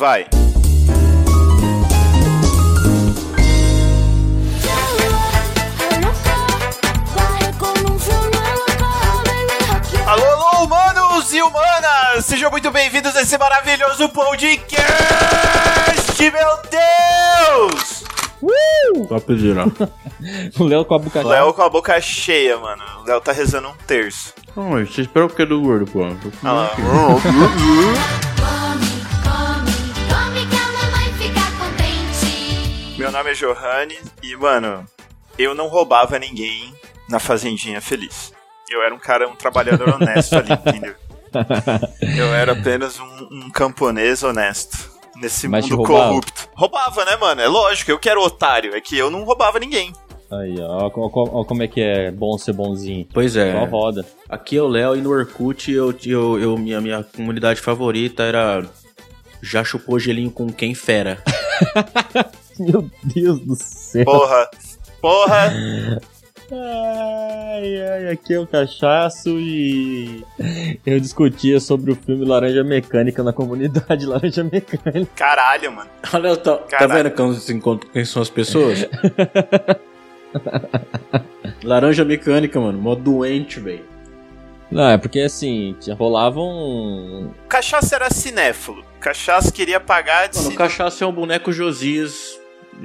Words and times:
vai. 0.00 0.26
Alô, 10.06 10.24
alô, 10.24 10.64
humanos 10.64 11.34
e 11.34 11.42
humanas! 11.42 12.24
Sejam 12.24 12.50
muito 12.50 12.70
bem-vindos 12.70 13.14
a 13.14 13.20
esse 13.20 13.36
maravilhoso 13.36 14.08
podcast, 14.08 14.80
meu 16.18 16.58
Deus! 16.70 18.04
Só 19.06 19.20
pediram. 19.20 19.70
O 20.58 20.64
Léo 20.64 20.84
com 20.84 20.94
a 20.96 20.98
boca 20.98 21.26
Léo 21.26 21.54
com 21.54 21.62
a 21.62 21.70
boca 21.70 21.98
cheia, 21.98 22.58
mano. 22.58 22.82
O 23.02 23.06
Léo 23.06 23.22
tá 23.22 23.32
rezando 23.32 23.68
um 23.68 23.74
terço. 23.86 24.34
Não, 24.54 24.72
você 24.84 25.00
esperou 25.00 25.28
o 25.28 25.32
que 25.32 25.46
do 25.46 25.62
gordo, 25.62 25.86
pô? 25.90 26.04
Ah 26.44 26.70
nome 33.30 33.32
é 33.32 33.34
Johanne 33.34 33.98
e, 34.22 34.36
mano, 34.36 34.84
eu 35.38 35.54
não 35.54 35.68
roubava 35.68 36.18
ninguém 36.18 36.74
na 37.08 37.18
Fazendinha 37.18 37.80
Feliz. 37.80 38.32
Eu 38.68 38.82
era 38.82 38.94
um 38.94 38.98
cara, 38.98 39.28
um 39.28 39.34
trabalhador 39.36 39.88
honesto 40.00 40.34
ali, 40.36 40.52
entendeu? 40.52 40.94
Eu 42.16 42.34
era 42.34 42.52
apenas 42.52 42.98
um, 42.98 43.28
um 43.30 43.50
camponês 43.50 44.22
honesto. 44.24 44.90
Nesse 45.16 45.46
Mas 45.46 45.64
mundo 45.68 45.76
roubava? 45.76 46.08
corrupto. 46.08 46.48
Roubava, 46.54 47.04
né, 47.04 47.16
mano? 47.16 47.40
É 47.40 47.46
lógico, 47.46 47.90
eu 47.90 47.98
que 48.00 48.08
era 48.08 48.18
otário. 48.18 48.74
É 48.74 48.80
que 48.80 48.96
eu 48.98 49.10
não 49.10 49.22
roubava 49.22 49.58
ninguém. 49.60 49.92
Aí, 50.30 50.56
ó, 50.60 50.88
ó, 50.88 51.10
ó, 51.12 51.40
ó 51.40 51.44
como 51.44 51.62
é 51.62 51.68
que 51.68 51.80
é 51.80 52.10
bom 52.10 52.36
ser 52.38 52.52
bonzinho. 52.52 53.06
Pois 53.12 53.36
é. 53.36 53.52
Só 53.52 53.64
roda. 53.66 54.04
Aqui 54.28 54.56
é 54.56 54.62
o 54.62 54.66
Léo 54.66 54.96
e 54.96 55.00
no 55.00 55.10
Orkut 55.10 55.70
eu, 55.70 55.94
eu, 56.04 56.38
eu- 56.40 56.58
minha, 56.58 56.80
minha 56.80 57.04
comunidade 57.04 57.60
favorita 57.60 58.22
era. 58.24 58.64
Já 59.42 59.62
chupou 59.62 59.98
gelinho 60.00 60.30
com 60.30 60.50
quem 60.52 60.74
fera. 60.74 61.22
Meu 62.72 62.88
Deus 63.02 63.40
do 63.40 63.56
céu. 63.56 64.04
Porra. 64.04 64.50
Porra. 65.00 66.00
Ai, 66.52 67.82
ai, 67.88 68.08
aqui 68.12 68.34
é 68.34 68.40
o 68.40 68.46
cachaço 68.46 69.38
e 69.38 70.24
eu 70.84 70.98
discutia 70.98 71.60
sobre 71.60 71.92
o 71.92 71.96
filme 71.96 72.24
Laranja 72.24 72.64
Mecânica 72.64 73.22
na 73.22 73.32
comunidade 73.32 74.04
Laranja 74.10 74.42
Mecânica. 74.42 75.08
Caralho, 75.14 75.70
mano. 75.72 75.88
Olha, 76.12 76.36
tá, 76.36 76.56
tá 76.56 76.86
vendo 76.88 77.12
quando 77.12 77.36
se 77.36 77.52
encontra 77.52 77.88
quem 77.92 78.04
são 78.04 78.20
as 78.20 78.28
pessoas? 78.28 78.80
Laranja 81.62 82.04
mecânica, 82.04 82.58
mano. 82.60 82.80
Mó 82.80 82.94
doente, 82.94 83.60
velho. 83.60 83.84
Não, 84.70 84.88
é 84.88 84.96
porque 84.98 85.20
assim, 85.20 85.74
tinha- 85.80 85.96
rolava 85.96 86.40
um. 86.40 87.30
Cachaça 87.48 87.96
era 87.96 88.10
cinéfilo. 88.10 88.84
Cachaça 89.00 89.50
queria 89.52 89.80
pagar 89.80 90.28
de 90.28 90.38
Mano, 90.38 90.50
o 90.50 90.54
cachaça 90.54 91.04
é 91.04 91.06
um 91.06 91.12
boneco 91.12 91.52
Josias. 91.52 92.38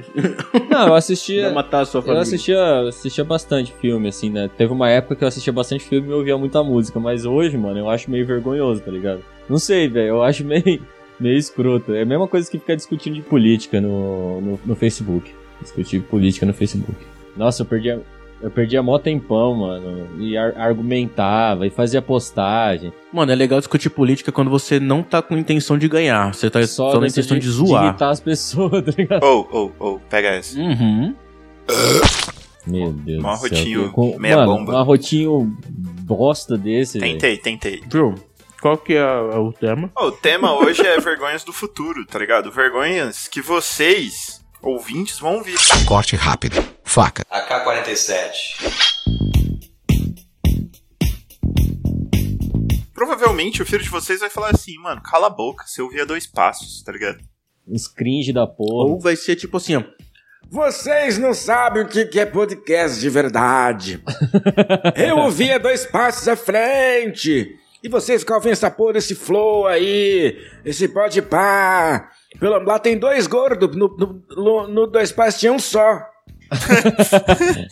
Não, 0.70 0.88
eu 0.88 0.96
assistia. 0.96 1.52
matar 1.52 1.82
a 1.82 1.86
sua 1.86 2.00
Eu 2.00 2.04
família. 2.04 2.22
assistia, 2.22 2.80
assistia 2.90 3.24
bastante 3.24 3.74
filme, 3.74 4.08
assim, 4.10 4.30
né? 4.30 4.50
Teve 4.58 4.72
uma 4.74 4.90
época 4.90 5.16
que 5.16 5.24
eu 5.24 5.28
assistia 5.28 5.54
bastante 5.54 5.84
filme 5.84 6.08
e 6.08 6.12
eu 6.12 6.18
ouvia 6.18 6.38
muita 6.38 6.64
música, 6.64 7.00
mas 7.00 7.26
hoje, 7.26 7.58
mano, 7.58 7.80
eu 7.80 7.90
acho 7.90 8.10
meio 8.12 8.26
vergonhoso, 8.26 8.82
tá 8.82 8.92
ligado? 8.92 9.22
Não 9.50 9.58
sei, 9.58 9.88
velho, 9.88 10.08
eu 10.08 10.24
acho 10.24 10.44
meio, 10.44 10.64
meio 11.20 11.38
escroto. 11.38 11.94
É 11.94 12.02
a 12.02 12.06
mesma 12.06 12.28
coisa 12.28 12.50
que 12.50 12.58
ficar 12.60 12.76
discutindo 12.76 13.16
de 13.16 13.22
política 13.22 13.80
no, 13.80 14.42
no, 14.42 14.60
no 14.66 14.76
Facebook. 14.76 15.32
Discutir 15.62 16.02
política 16.02 16.46
no 16.46 16.54
Facebook. 16.54 16.98
Nossa, 17.38 17.62
eu 17.62 17.66
perdia, 17.66 18.02
eu 18.42 18.52
perdia 18.52 18.84
mó 18.84 19.00
tempão, 19.00 19.56
mano, 19.56 20.22
e 20.22 20.38
ar- 20.38 20.56
argumentava, 20.58 21.66
e 21.66 21.70
fazia 21.70 22.02
postagem. 22.02 22.92
Mano, 23.12 23.32
é 23.32 23.36
legal 23.36 23.60
discutir 23.60 23.90
política 23.90 24.32
quando 24.32 24.50
você 24.50 24.80
não 24.80 25.02
tá 25.02 25.22
com 25.22 25.38
intenção 25.38 25.78
de 25.78 25.88
ganhar. 25.88 26.34
Você 26.34 26.50
tá 26.50 26.66
só, 26.68 26.94
na 26.96 27.02
nessa 27.02 27.20
intenção 27.20 27.38
de, 27.40 27.46
de 27.46 27.52
zoar. 27.52 27.86
irritar 27.86 28.10
as 28.10 28.20
pessoas, 28.20 28.84
tá 28.86 28.92
ligado? 28.98 29.24
Ô, 29.24 29.48
ô, 29.52 29.72
ô, 29.94 30.00
pega 30.10 30.28
essa. 30.30 30.60
Uhum. 30.60 31.16
Meu 32.68 32.92
Deus 32.94 33.24
Um 33.24 33.28
do 33.28 33.38
céu. 33.38 33.48
arrotinho 33.48 33.92
Com- 33.92 34.18
meia 34.20 34.38
mano, 34.38 34.58
bomba. 34.58 34.74
um 34.74 34.78
arrotinho 34.78 35.58
bosta 36.02 36.58
desse. 36.58 37.00
Tentei, 37.00 37.38
tentei. 37.38 37.82
Viu? 37.92 38.16
Qual 38.62 38.78
que 38.78 38.94
é, 38.94 38.98
é 39.00 39.38
o 39.38 39.52
tema? 39.54 39.92
Ó, 39.96 40.08
o 40.08 40.12
tema 40.12 40.54
hoje 40.58 40.82
é 40.86 40.98
vergonhas 41.02 41.44
do 41.44 41.54
futuro, 41.54 42.04
tá 42.06 42.18
ligado? 42.18 42.52
Vergonhas 42.52 43.28
que 43.28 43.40
vocês, 43.42 44.44
ouvintes, 44.72 45.20
vão 45.20 45.36
ouvir. 45.36 45.58
Corte 45.86 46.16
rápido. 46.16 46.64
Faca. 46.84 47.24
AK-47. 47.30 48.86
Provavelmente 52.94 53.62
o 53.62 53.66
filho 53.66 53.84
de 53.84 53.90
vocês 53.90 54.22
vai 54.22 54.30
falar 54.30 54.52
assim, 54.52 54.78
mano, 54.80 55.02
cala 55.02 55.28
a 55.28 55.30
boca, 55.30 55.66
você 55.68 55.82
ouvia 55.82 56.06
dois 56.06 56.26
passos, 56.26 56.82
tá 56.82 56.92
ligado? 56.92 57.20
Uns 57.68 57.88
cringe 57.88 58.32
da 58.32 58.48
porra. 58.48 58.90
Ou 58.90 59.00
vai 59.00 59.16
ser 59.16 59.36
tipo 59.36 59.58
assim, 59.58 59.76
ó. 59.76 59.84
Vocês 60.50 61.18
não 61.18 61.34
sabem 61.34 61.84
o 61.84 61.88
que 61.88 62.06
que 62.06 62.20
é 62.20 62.26
podcast 62.26 63.00
de 63.00 63.10
verdade. 63.10 64.04
Eu 64.96 65.18
ouvia 65.18 65.60
dois 65.60 65.86
passos 65.86 66.28
à 66.28 66.36
frente. 66.36 67.58
E 67.84 67.90
vocês 67.90 68.22
ficam 68.22 68.38
ouvindo 68.38 68.54
essa 68.54 68.72
porra 68.72 68.94
desse 68.94 69.14
flow 69.14 69.68
aí, 69.68 70.38
esse 70.64 70.88
pode 70.88 71.22
pá. 71.22 72.10
Pelo 72.40 72.60
lá 72.64 72.80
tem 72.80 72.98
dois 72.98 73.28
gordos, 73.28 73.76
no, 73.76 73.96
no, 74.36 74.68
no- 74.68 74.88
dois 74.88 75.12
passos 75.12 75.40
tinha 75.40 75.54
um 75.54 75.60
só. 75.60 76.00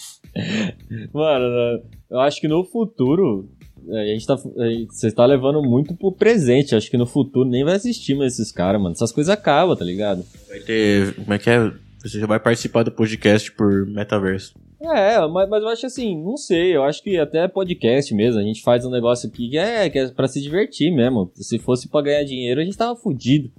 Mano, 1.14 1.82
eu 2.10 2.20
acho 2.20 2.40
que 2.42 2.48
no 2.48 2.64
futuro. 2.64 3.50
A 3.92 4.06
gente 4.06 4.26
tá. 4.26 4.36
a 4.58 4.70
gente- 4.70 4.94
Você 4.96 5.12
tá 5.12 5.26
levando 5.26 5.62
muito 5.62 5.96
pro 5.96 6.12
presente. 6.12 6.76
Acho 6.76 6.90
que 6.90 6.98
no 6.98 7.06
futuro 7.06 7.48
nem 7.48 7.64
vai 7.64 7.76
existir 7.76 8.16
mais 8.16 8.34
esses 8.34 8.52
caras, 8.52 8.82
mano. 8.82 8.94
Essas 8.94 9.12
coisas 9.12 9.32
acabam, 9.34 9.76
tá 9.78 9.84
ligado? 9.84 10.24
Vai 10.48 10.60
ter. 10.60 11.14
Como 11.16 11.34
é 11.34 11.40
que 11.40 11.50
é? 11.50 11.72
Você 12.02 12.20
já 12.20 12.28
vai 12.28 12.40
participar 12.40 12.84
do 12.84 12.92
podcast 12.92 13.52
por 13.52 13.86
metaverso. 13.88 14.54
É, 14.82 15.26
mas, 15.28 15.50
mas 15.50 15.64
eu 15.64 15.70
acho 15.70 15.86
assim, 15.86 16.22
não 16.22 16.36
sei. 16.36 16.76
Eu 16.76 16.84
acho 16.84 17.02
que 17.02 17.18
até 17.18 17.48
podcast 17.48 18.14
mesmo. 18.14 18.40
A 18.40 18.44
gente 18.44 18.62
faz 18.62 18.86
um 18.86 18.90
negócio 18.90 19.30
aqui 19.30 19.50
que 19.50 19.58
é, 19.58 19.90
que 19.90 20.00
é 20.00 20.08
pra 20.10 20.28
se 20.28 20.42
divertir 20.42 20.92
mesmo. 20.94 21.32
Se 21.36 21.58
fosse 21.60 21.88
pra 21.88 22.02
ganhar 22.02 22.24
dinheiro, 22.24 22.60
a 22.60 22.66
gente 22.66 22.78
tava 22.78 22.96
fudido. 22.96 23.50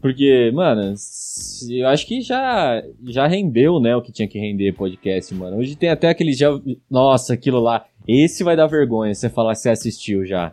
Porque, 0.00 0.50
mano, 0.54 0.94
se- 0.96 1.78
eu 1.78 1.88
acho 1.88 2.06
que 2.06 2.20
já, 2.22 2.82
já 3.06 3.26
rendeu, 3.26 3.78
né, 3.78 3.94
o 3.94 4.00
que 4.02 4.10
tinha 4.10 4.26
que 4.26 4.38
render 4.38 4.72
podcast, 4.72 5.34
mano. 5.34 5.58
Hoje 5.58 5.76
tem 5.76 5.90
até 5.90 6.08
aqueles 6.08 6.38
já. 6.38 6.48
Nossa, 6.90 7.34
aquilo 7.34 7.60
lá. 7.60 7.84
Esse 8.08 8.42
vai 8.42 8.56
dar 8.56 8.66
vergonha 8.66 9.14
você 9.14 9.28
falar 9.28 9.52
que 9.52 9.58
você 9.60 9.68
assistiu 9.70 10.24
já. 10.24 10.52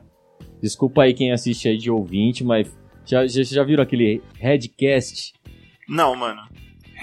Desculpa 0.61 1.03
aí 1.03 1.13
quem 1.13 1.31
assiste 1.31 1.67
aí 1.67 1.77
de 1.77 1.89
ouvinte, 1.89 2.43
mas 2.43 2.67
já, 3.05 3.25
já, 3.25 3.41
já 3.43 3.63
viram 3.63 3.83
aquele 3.83 4.21
Redcast? 4.37 5.33
Não, 5.87 6.15
mano. 6.15 6.41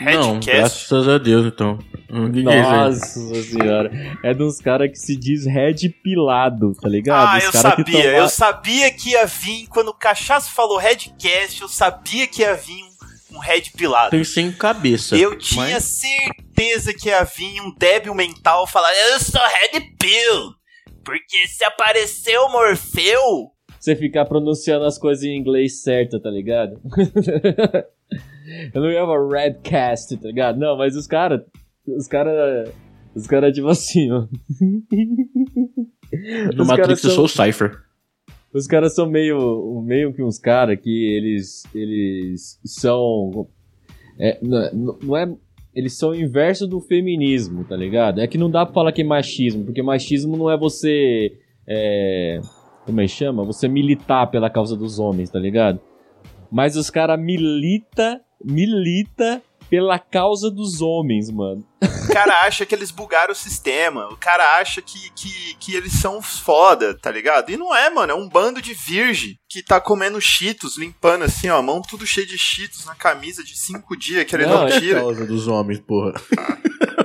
Não, 0.01 0.35
Redcast. 0.35 0.51
graças 0.51 1.09
a 1.09 1.19
Deus, 1.19 1.47
então. 1.47 1.79
Que 2.07 2.43
que 2.43 2.49
é? 2.49 2.63
Nossa 2.63 3.43
senhora. 3.43 3.91
É 4.23 4.35
dos 4.35 4.61
caras 4.61 4.91
que 4.91 4.99
se 4.99 5.17
diz 5.17 5.47
red 5.47 5.89
pilado, 6.03 6.73
tá 6.75 6.89
ligado? 6.89 7.29
Ah, 7.35 7.39
Os 7.39 7.45
eu 7.45 7.53
sabia, 7.53 8.05
eu 8.17 8.29
sabia 8.29 8.91
que 8.91 9.11
ia 9.11 9.27
vir, 9.27 9.67
quando 9.69 9.89
o 9.89 9.95
Cachaço 9.95 10.51
falou 10.53 10.79
Redcast, 10.79 11.63
eu 11.63 11.69
sabia 11.69 12.27
que 12.27 12.43
ia 12.43 12.55
vir 12.55 12.83
um, 13.33 13.37
um 13.37 13.39
Red 13.39 13.63
pilado. 13.77 14.11
Tem 14.11 14.23
sem 14.25 14.53
cabeça. 14.53 15.17
Eu 15.17 15.37
tinha 15.39 15.65
mas- 15.75 15.85
certeza 15.85 16.93
que 16.95 17.09
ia 17.09 17.25
vir 17.25 17.61
um 17.61 17.75
débil 17.77 18.15
mental 18.15 18.67
falar, 18.67 18.93
eu 19.13 19.19
sou 19.21 19.41
Red 19.41 19.81
Pill, 19.99 20.55
porque 21.05 21.49
se 21.49 21.65
aparecer 21.65 22.39
o 22.39 22.49
Morfeu, 22.51 23.51
Você 23.81 23.97
ficar 23.97 24.25
pronunciando 24.25 24.85
as 24.85 24.99
coisas 24.99 25.25
em 25.25 25.37
inglês 25.37 25.83
certo, 25.83 26.21
tá 26.21 26.31
ligado? 26.31 26.81
eu 28.75 28.81
não 28.81 28.91
ia 28.91 29.01
falar 29.05 29.43
redcast, 29.43 30.17
tá 30.17 30.27
ligado? 30.29 30.59
Não, 30.59 30.77
mas 30.77 30.95
os 30.97 31.07
caras. 31.07 31.41
Os 31.87 32.07
caras. 32.09 32.71
Os 33.15 33.27
caras, 33.27 33.55
tipo 33.55 33.69
assim, 33.69 34.11
ó. 34.11 34.27
No 36.57 36.63
Os 36.63 36.67
Matrix 36.69 36.77
caras 36.77 37.05
eu 37.05 37.11
são- 37.11 37.11
sou 37.11 37.25
o 37.25 37.29
Cypher. 37.29 37.79
Os 38.53 38.67
caras 38.67 38.95
são 38.95 39.07
meio, 39.09 39.83
meio 39.85 40.13
que 40.13 40.23
uns 40.23 40.39
caras 40.39 40.79
que 40.81 41.15
eles, 41.17 41.63
eles 41.75 42.59
são. 42.65 43.49
É, 44.19 44.39
não, 44.43 44.99
não 45.03 45.17
é. 45.17 45.33
Eles 45.75 45.95
são 45.99 46.11
o 46.11 46.15
inverso 46.15 46.69
do 46.69 46.81
feminismo, 46.81 47.65
tá 47.65 47.77
ligado? 47.77 48.21
É 48.21 48.29
que 48.29 48.39
não 48.39 48.49
dá 48.49 48.65
pra 48.65 48.73
falar 48.75 48.93
que 48.93 49.03
é 49.03 49.05
machismo, 49.05 49.65
porque 49.65 49.83
machismo 49.83 50.37
não 50.37 50.49
é 50.51 50.57
você. 50.57 51.33
É, 51.67 52.41
como 52.87 53.01
é 53.01 53.05
que 53.05 53.11
chama? 53.11 53.45
Você 53.45 53.67
militar 53.67 54.29
pela 54.31 54.49
causa 54.49 54.77
dos 54.77 54.99
homens, 55.01 55.31
tá 55.31 55.39
ligado? 55.39 55.81
Mas 56.51 56.77
os 56.77 56.91
caras 56.91 57.19
milita, 57.19 58.21
milita 58.45 59.43
pela 59.75 59.99
causa 59.99 60.53
dos 60.53 60.81
homens, 60.81 61.29
mano. 61.33 61.67
o 61.83 62.13
cara 62.13 62.43
acha 62.43 62.65
que 62.65 62.73
eles 62.73 62.93
bugaram 62.93 63.33
o 63.33 63.37
sistema, 63.37 64.07
o 64.07 64.17
cara 64.17 64.61
acha 64.61 64.81
que, 64.81 65.11
que, 65.11 65.57
que 65.59 65.75
eles 65.75 65.95
são 65.95 66.23
foda, 66.23 66.95
tá 66.97 67.11
ligado? 67.11 67.51
E 67.51 67.57
não 67.57 67.75
é, 67.75 67.91
mano, 67.91 68.13
é 68.13 68.15
um 68.15 68.29
bando 68.29 68.63
de 68.63 68.73
virgem 68.73 69.37
que 69.49 69.65
tá 69.65 69.81
comendo 69.81 70.21
cheetos, 70.21 70.79
limpando 70.79 71.25
assim, 71.25 71.49
ó, 71.49 71.57
a 71.59 71.63
mão 71.63 71.83
tudo 71.83 72.07
cheio 72.07 72.25
de 72.25 72.39
cheetos 72.39 72.85
na 72.85 72.95
camisa 72.95 73.43
de 73.43 73.59
cinco 73.59 73.97
dias 73.97 74.23
que 74.25 74.37
ele 74.37 74.47
não, 74.47 74.59
Não, 74.61 74.69
é 74.69 74.79
tira. 74.79 75.01
causa 75.01 75.27
dos 75.27 75.49
homens, 75.49 75.81
porra. 75.81 76.13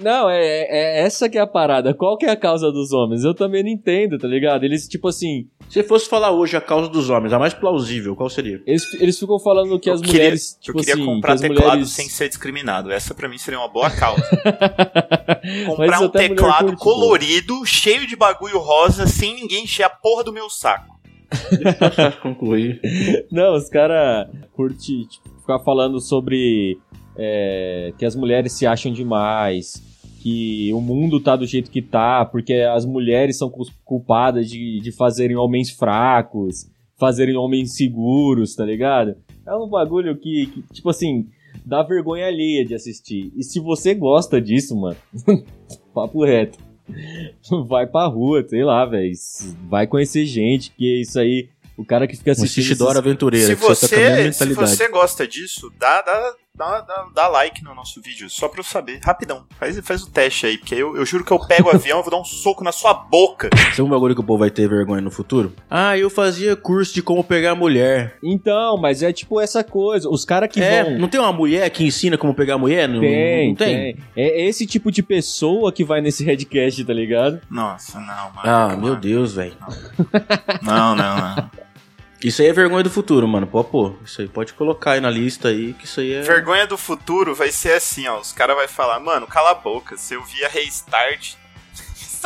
Não, 0.00 0.28
é, 0.30 0.38
é- 0.44 0.66
é 0.70 1.00
essa 1.00 1.28
que 1.28 1.38
é 1.38 1.40
a 1.40 1.46
parada. 1.46 1.92
Qual 1.94 2.16
que 2.18 2.26
é 2.26 2.30
a 2.30 2.36
causa 2.36 2.70
dos 2.72 2.92
homens? 2.92 3.24
Eu 3.24 3.34
também 3.34 3.62
não 3.62 3.70
entendo, 3.70 4.18
tá 4.18 4.26
ligado? 4.28 4.64
Eles, 4.64 4.86
tipo 4.88 5.08
assim, 5.08 5.48
Se 5.68 5.82
fosse 5.82 6.08
falar 6.08 6.30
hoje 6.30 6.56
a 6.56 6.60
causa 6.60 6.88
dos 6.88 7.10
homens, 7.10 7.32
a 7.32 7.38
mais 7.38 7.52
plausível, 7.54 8.14
qual 8.14 8.28
seria? 8.30 8.60
eles, 8.66 8.94
eles 9.00 9.18
ficam 9.18 9.38
falando 9.38 9.78
que 9.80 9.88
Eu 9.90 9.94
as 9.94 10.00
queria- 10.00 10.14
mulheres, 10.14 10.58
tipo 10.60 10.78
eu 10.78 10.80
queria 10.80 10.94
assim, 10.94 11.04
comprar 11.04 11.36
teclado 11.38 11.60
mulheres... 11.70 11.90
sem 11.90 12.08
ser 12.08 12.28
discriminado. 12.28 12.90
Essa 12.92 13.14
pra 13.14 13.28
mim 13.28 13.38
seria 13.38 13.58
uma 13.58 13.68
boa 13.68 13.90
causa. 13.90 14.22
Mas 15.78 15.90
comprar 15.98 16.00
um 16.02 16.08
teclado 16.08 16.76
colorido, 16.76 17.64
cheio 17.64 18.06
de 18.06 18.16
bagulho 18.16 18.58
rosa, 18.58 19.06
sem 19.06 19.34
ninguém 19.34 19.64
encher 19.64 19.84
a 19.84 19.90
porra 19.90 20.24
do 20.24 20.32
meu 20.32 20.48
saco. 20.50 20.94
Deixa 21.50 22.02
eu 22.02 22.12
concluir. 22.22 22.80
Não, 23.30 23.54
os 23.56 23.68
caras 23.68 24.28
curtem 24.54 25.04
tipo, 25.06 25.28
ficar 25.40 25.58
falando 25.60 26.00
sobre 26.00 26.78
é, 27.16 27.92
que 27.98 28.04
as 28.04 28.14
mulheres 28.16 28.52
se 28.52 28.66
acham 28.66 28.92
demais, 28.92 29.82
que 30.20 30.72
o 30.72 30.80
mundo 30.80 31.20
tá 31.20 31.36
do 31.36 31.46
jeito 31.46 31.70
que 31.70 31.80
tá, 31.82 32.24
porque 32.24 32.54
as 32.54 32.84
mulheres 32.84 33.38
são 33.38 33.50
culpadas 33.84 34.48
de, 34.50 34.80
de 34.80 34.92
fazerem 34.92 35.36
homens 35.36 35.70
fracos, 35.70 36.66
fazerem 36.98 37.36
homens 37.36 37.76
seguros, 37.76 38.54
tá 38.54 38.64
ligado? 38.64 39.14
É 39.46 39.54
um 39.54 39.68
bagulho 39.68 40.16
que, 40.16 40.46
que, 40.46 40.62
tipo 40.74 40.90
assim, 40.90 41.26
dá 41.64 41.82
vergonha 41.82 42.26
alheia 42.26 42.64
de 42.64 42.74
assistir. 42.74 43.32
E 43.36 43.42
se 43.44 43.60
você 43.60 43.94
gosta 43.94 44.40
disso, 44.40 44.74
mano, 44.76 44.96
papo 45.94 46.24
reto. 46.24 46.58
Vai 47.66 47.86
pra 47.86 48.06
rua, 48.06 48.44
sei 48.48 48.64
lá, 48.64 48.84
velho. 48.84 49.12
Vai 49.68 49.86
conhecer 49.86 50.24
gente, 50.24 50.70
que 50.70 51.00
isso 51.00 51.18
aí. 51.18 51.48
O 51.76 51.84
cara 51.84 52.06
que 52.06 52.16
fica 52.16 52.30
Um 52.30 52.32
assistindo. 52.32 52.62
assistidor 52.62 52.88
esses- 52.92 52.98
aventureiro. 52.98 53.46
Se 53.46 53.56
que 53.56 53.62
você 53.62 53.88
tá 53.88 54.32
se 54.32 54.54
você 54.54 54.88
gosta 54.88 55.26
disso, 55.28 55.70
dá, 55.78 56.00
dá, 56.00 56.34
dá, 56.56 56.80
dá, 56.80 57.06
dá 57.14 57.28
like 57.28 57.62
no 57.62 57.74
nosso 57.74 58.00
vídeo, 58.00 58.28
só 58.30 58.48
pra 58.48 58.60
eu 58.60 58.64
saber. 58.64 59.00
Rapidão. 59.04 59.44
Faz, 59.58 59.78
faz 59.80 60.02
o 60.02 60.10
teste 60.10 60.46
aí, 60.46 60.58
porque 60.58 60.74
eu, 60.74 60.96
eu 60.96 61.04
juro 61.04 61.24
que 61.24 61.32
eu 61.32 61.38
pego 61.46 61.68
o 61.68 61.72
avião 61.74 62.00
e 62.00 62.02
vou 62.02 62.10
dar 62.10 62.18
um 62.18 62.24
soco 62.24 62.64
na 62.64 62.72
sua 62.72 62.94
boca. 62.94 63.50
Sabe 63.70 63.82
um 63.82 63.88
bagulho 63.88 64.14
que 64.14 64.20
o 64.20 64.24
povo 64.24 64.38
vai 64.40 64.50
ter 64.50 64.68
vergonha 64.68 65.00
no 65.02 65.10
futuro? 65.10 65.52
Ah, 65.70 65.96
eu 65.98 66.08
fazia 66.08 66.56
curso 66.56 66.94
de 66.94 67.02
como 67.02 67.22
pegar 67.22 67.54
mulher. 67.54 68.16
Então, 68.22 68.76
mas 68.78 69.02
é 69.02 69.12
tipo 69.12 69.40
essa 69.40 69.62
coisa. 69.62 70.08
Os 70.08 70.24
caras 70.24 70.48
que 70.50 70.60
é, 70.62 70.84
vão. 70.84 70.98
não 70.98 71.08
tem 71.08 71.20
uma 71.20 71.32
mulher 71.32 71.68
que 71.70 71.84
ensina 71.84 72.16
como 72.16 72.34
pegar 72.34 72.56
mulher? 72.58 72.88
Não 72.88 73.00
Tem, 73.00 73.48
não 73.48 73.54
tem, 73.56 73.96
É 74.16 74.46
esse 74.46 74.66
tipo 74.66 74.90
de 74.90 75.02
pessoa 75.02 75.70
que 75.72 75.84
vai 75.84 76.00
nesse 76.00 76.24
headcast, 76.24 76.84
tá 76.84 76.92
ligado? 76.92 77.40
Nossa, 77.50 77.98
não, 78.00 78.06
mano. 78.06 78.40
Ah, 78.44 78.68
Mano. 78.68 78.82
meu 78.82 78.96
Deus, 78.96 79.34
velho. 79.34 79.54
Não, 80.62 80.94
não, 80.96 81.16
não. 81.16 81.65
Isso 82.22 82.42
aí 82.42 82.48
é 82.48 82.52
vergonha 82.52 82.82
do 82.82 82.90
futuro, 82.90 83.28
mano. 83.28 83.46
Pô, 83.46 83.62
pô, 83.62 83.94
isso 84.04 84.20
aí 84.22 84.28
pode 84.28 84.54
colocar 84.54 84.92
aí 84.92 85.00
na 85.00 85.10
lista 85.10 85.48
aí, 85.48 85.74
que 85.74 85.84
isso 85.84 86.00
aí 86.00 86.14
é... 86.14 86.22
Vergonha 86.22 86.66
do 86.66 86.78
futuro 86.78 87.34
vai 87.34 87.52
ser 87.52 87.72
assim, 87.72 88.06
ó. 88.08 88.18
Os 88.18 88.32
caras 88.32 88.56
vão 88.56 88.66
falar, 88.68 88.98
mano, 89.00 89.26
cala 89.26 89.50
a 89.50 89.54
boca. 89.54 89.96
Se 89.96 90.14
eu 90.14 90.22
via 90.22 90.48
Restart, 90.48 91.34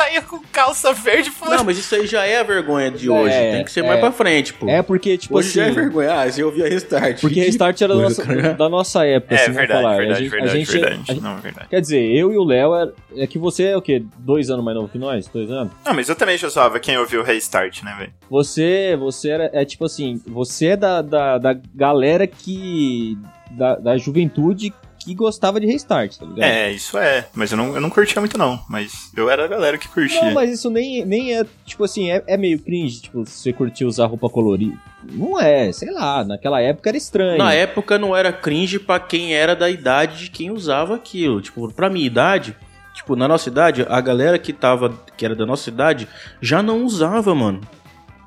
saía 0.00 0.22
com 0.22 0.40
calça 0.52 0.92
verde 0.92 1.30
falando. 1.30 1.58
Não, 1.58 1.64
mas 1.64 1.78
isso 1.78 1.94
aí 1.94 2.06
já 2.06 2.24
é 2.24 2.38
a 2.40 2.42
vergonha 2.42 2.90
de 2.90 3.08
É, 3.08 3.10
hoje. 3.10 3.34
Tem 3.34 3.64
que 3.64 3.70
ser 3.70 3.84
é. 3.84 3.86
mais 3.88 4.00
pra 4.00 4.10
frente, 4.12 4.54
pô. 4.54 4.68
É 4.68 4.82
porque, 4.82 5.16
tipo 5.18 5.36
hoje 5.36 5.48
assim. 5.48 5.58
já 5.60 5.66
é 5.66 5.70
vergonha. 5.70 6.10
Ah, 6.20 6.26
eu 6.36 6.46
ouvia 6.46 6.68
Restart. 6.68 7.20
Porque 7.20 7.40
Restart 7.40 7.80
era 7.80 7.94
da 7.94 8.00
nossa, 8.02 8.22
cara. 8.24 8.54
da 8.54 8.68
nossa 8.68 9.06
época, 9.06 9.34
É 9.34 9.42
assim, 9.42 9.52
verdade, 9.52 9.82
falar. 9.82 9.96
verdade, 9.96 10.12
a 10.18 10.22
gente, 10.22 10.30
verdade, 10.30 10.50
a 10.52 10.58
gente, 10.58 10.72
verdade. 10.72 10.94
a 11.08 11.12
gente- 11.12 11.22
Não, 11.22 11.36
é 11.38 11.40
verdade. 11.40 11.68
Quer 11.68 11.80
dizer, 11.80 12.10
eu 12.12 12.32
e 12.32 12.36
o 12.38 12.44
Léo, 12.44 12.74
é, 12.74 13.22
é 13.22 13.26
que 13.26 13.38
você 13.38 13.64
é 13.64 13.76
o 13.76 13.82
quê? 13.82 14.02
Dois 14.18 14.50
anos 14.50 14.64
mais 14.64 14.76
novo 14.76 14.88
que 14.88 14.98
nós? 14.98 15.26
Dois 15.28 15.50
anos? 15.50 15.72
Não, 15.84 15.94
mas 15.94 16.08
eu 16.08 16.16
também 16.16 16.36
já 16.38 16.48
zoava 16.48 16.80
quem 16.80 16.96
ouviu 16.98 17.20
o 17.20 17.24
Restart, 17.24 17.82
né, 17.82 17.94
velho? 17.98 18.12
Você, 18.30 18.96
você 18.98 19.28
era, 19.30 19.50
é 19.52 19.64
tipo 19.64 19.84
assim, 19.84 20.20
você 20.26 20.68
é 20.68 20.76
da, 20.76 21.02
da, 21.02 21.38
da 21.38 21.56
galera 21.74 22.26
que. 22.26 23.16
Da, 23.52 23.74
da 23.74 23.96
juventude 23.98 24.72
que 25.10 25.14
gostava 25.14 25.60
de 25.60 25.66
restart, 25.66 26.16
tá 26.16 26.24
ligado? 26.24 26.42
É, 26.42 26.70
isso 26.70 26.96
é. 26.96 27.26
Mas 27.34 27.50
eu 27.50 27.58
não, 27.58 27.74
eu 27.74 27.80
não 27.80 27.90
curtia 27.90 28.20
muito, 28.20 28.38
não. 28.38 28.60
Mas 28.68 29.10
eu 29.16 29.28
era 29.28 29.44
a 29.44 29.48
galera 29.48 29.76
que 29.76 29.88
curtia. 29.88 30.22
Não, 30.22 30.32
mas 30.32 30.50
isso 30.50 30.70
nem, 30.70 31.04
nem 31.04 31.36
é, 31.36 31.44
tipo 31.64 31.84
assim, 31.84 32.10
é, 32.10 32.22
é 32.26 32.36
meio 32.36 32.58
cringe, 32.58 33.02
tipo, 33.02 33.24
você 33.24 33.52
curtir 33.52 33.84
usar 33.84 34.06
roupa 34.06 34.28
colorida. 34.28 34.76
Não 35.02 35.40
é, 35.40 35.72
sei 35.72 35.90
lá, 35.90 36.24
naquela 36.24 36.60
época 36.60 36.90
era 36.90 36.96
estranho. 36.96 37.38
Na 37.38 37.52
época 37.52 37.98
não 37.98 38.14
era 38.14 38.32
cringe 38.32 38.78
pra 38.78 39.00
quem 39.00 39.34
era 39.34 39.56
da 39.56 39.68
idade 39.68 40.24
de 40.24 40.30
quem 40.30 40.50
usava 40.50 40.94
aquilo. 40.94 41.40
Tipo, 41.40 41.72
pra 41.72 41.90
minha 41.90 42.06
idade, 42.06 42.54
tipo, 42.94 43.16
na 43.16 43.26
nossa 43.26 43.48
idade, 43.48 43.86
a 43.88 44.00
galera 44.00 44.38
que 44.38 44.52
tava, 44.52 44.94
que 45.16 45.24
era 45.24 45.34
da 45.34 45.46
nossa 45.46 45.68
idade, 45.70 46.06
já 46.40 46.62
não 46.62 46.84
usava, 46.84 47.34
mano. 47.34 47.60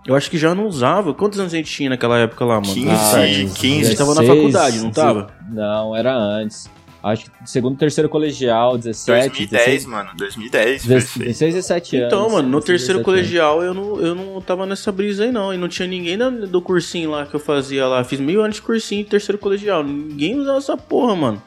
Eu 0.06 0.16
acho 0.16 0.30
que 0.30 0.38
já 0.38 0.54
não 0.54 0.68
usava. 0.68 1.14
Quantos 1.14 1.40
anos 1.40 1.54
a 1.54 1.58
gente 1.58 1.72
tinha 1.72 1.90
naquela 1.90 2.18
época 2.20 2.44
lá, 2.44 2.56
mano? 2.56 2.74
15, 2.74 2.90
Ah, 2.90 3.54
15. 3.56 3.86
A 3.86 3.90
gente 3.90 3.98
tava 3.98 4.14
na 4.16 4.22
16, 4.22 4.28
faculdade, 4.38 4.80
não 4.82 4.92
tava? 4.92 5.28
Não, 5.50 5.96
era 5.96 6.14
antes. 6.16 6.70
Acho 7.02 7.26
que 7.26 7.32
segundo, 7.46 7.78
terceiro 7.78 8.08
colegial, 8.08 8.78
17, 8.78 9.28
2010, 9.28 9.50
16, 9.50 9.86
mano. 9.88 10.12
2010 10.18 10.86
foi 10.86 10.98
isso 10.98 11.20
aí. 11.20 11.26
16, 11.28 11.54
17 11.56 11.98
anos. 11.98 12.08
Então, 12.08 12.30
mano, 12.30 12.48
no 12.50 12.60
16, 12.62 12.66
terceiro 12.66 13.00
17 13.00 13.04
colegial 13.04 13.62
eu 13.62 13.74
não, 13.74 14.00
eu 14.00 14.16
não 14.16 14.42
tava 14.42 14.66
nessa 14.66 14.90
brisa 14.90 15.24
aí, 15.26 15.32
não. 15.32 15.54
E 15.54 15.58
não 15.58 15.68
tinha 15.68 15.86
ninguém 15.88 16.18
do 16.18 16.62
cursinho 16.62 17.12
lá 17.12 17.26
que 17.26 17.34
eu 17.36 17.42
fazia 17.42 17.86
lá. 17.88 18.04
Fiz 18.06 18.22
meio 18.22 18.42
ano 18.42 18.54
de 18.54 18.62
cursinho 18.62 19.04
terceiro 19.06 19.38
colegial. 19.38 19.84
Ninguém 19.84 20.40
usava 20.40 20.58
essa 20.60 20.78
porra, 20.78 21.14
mano. 21.16 21.42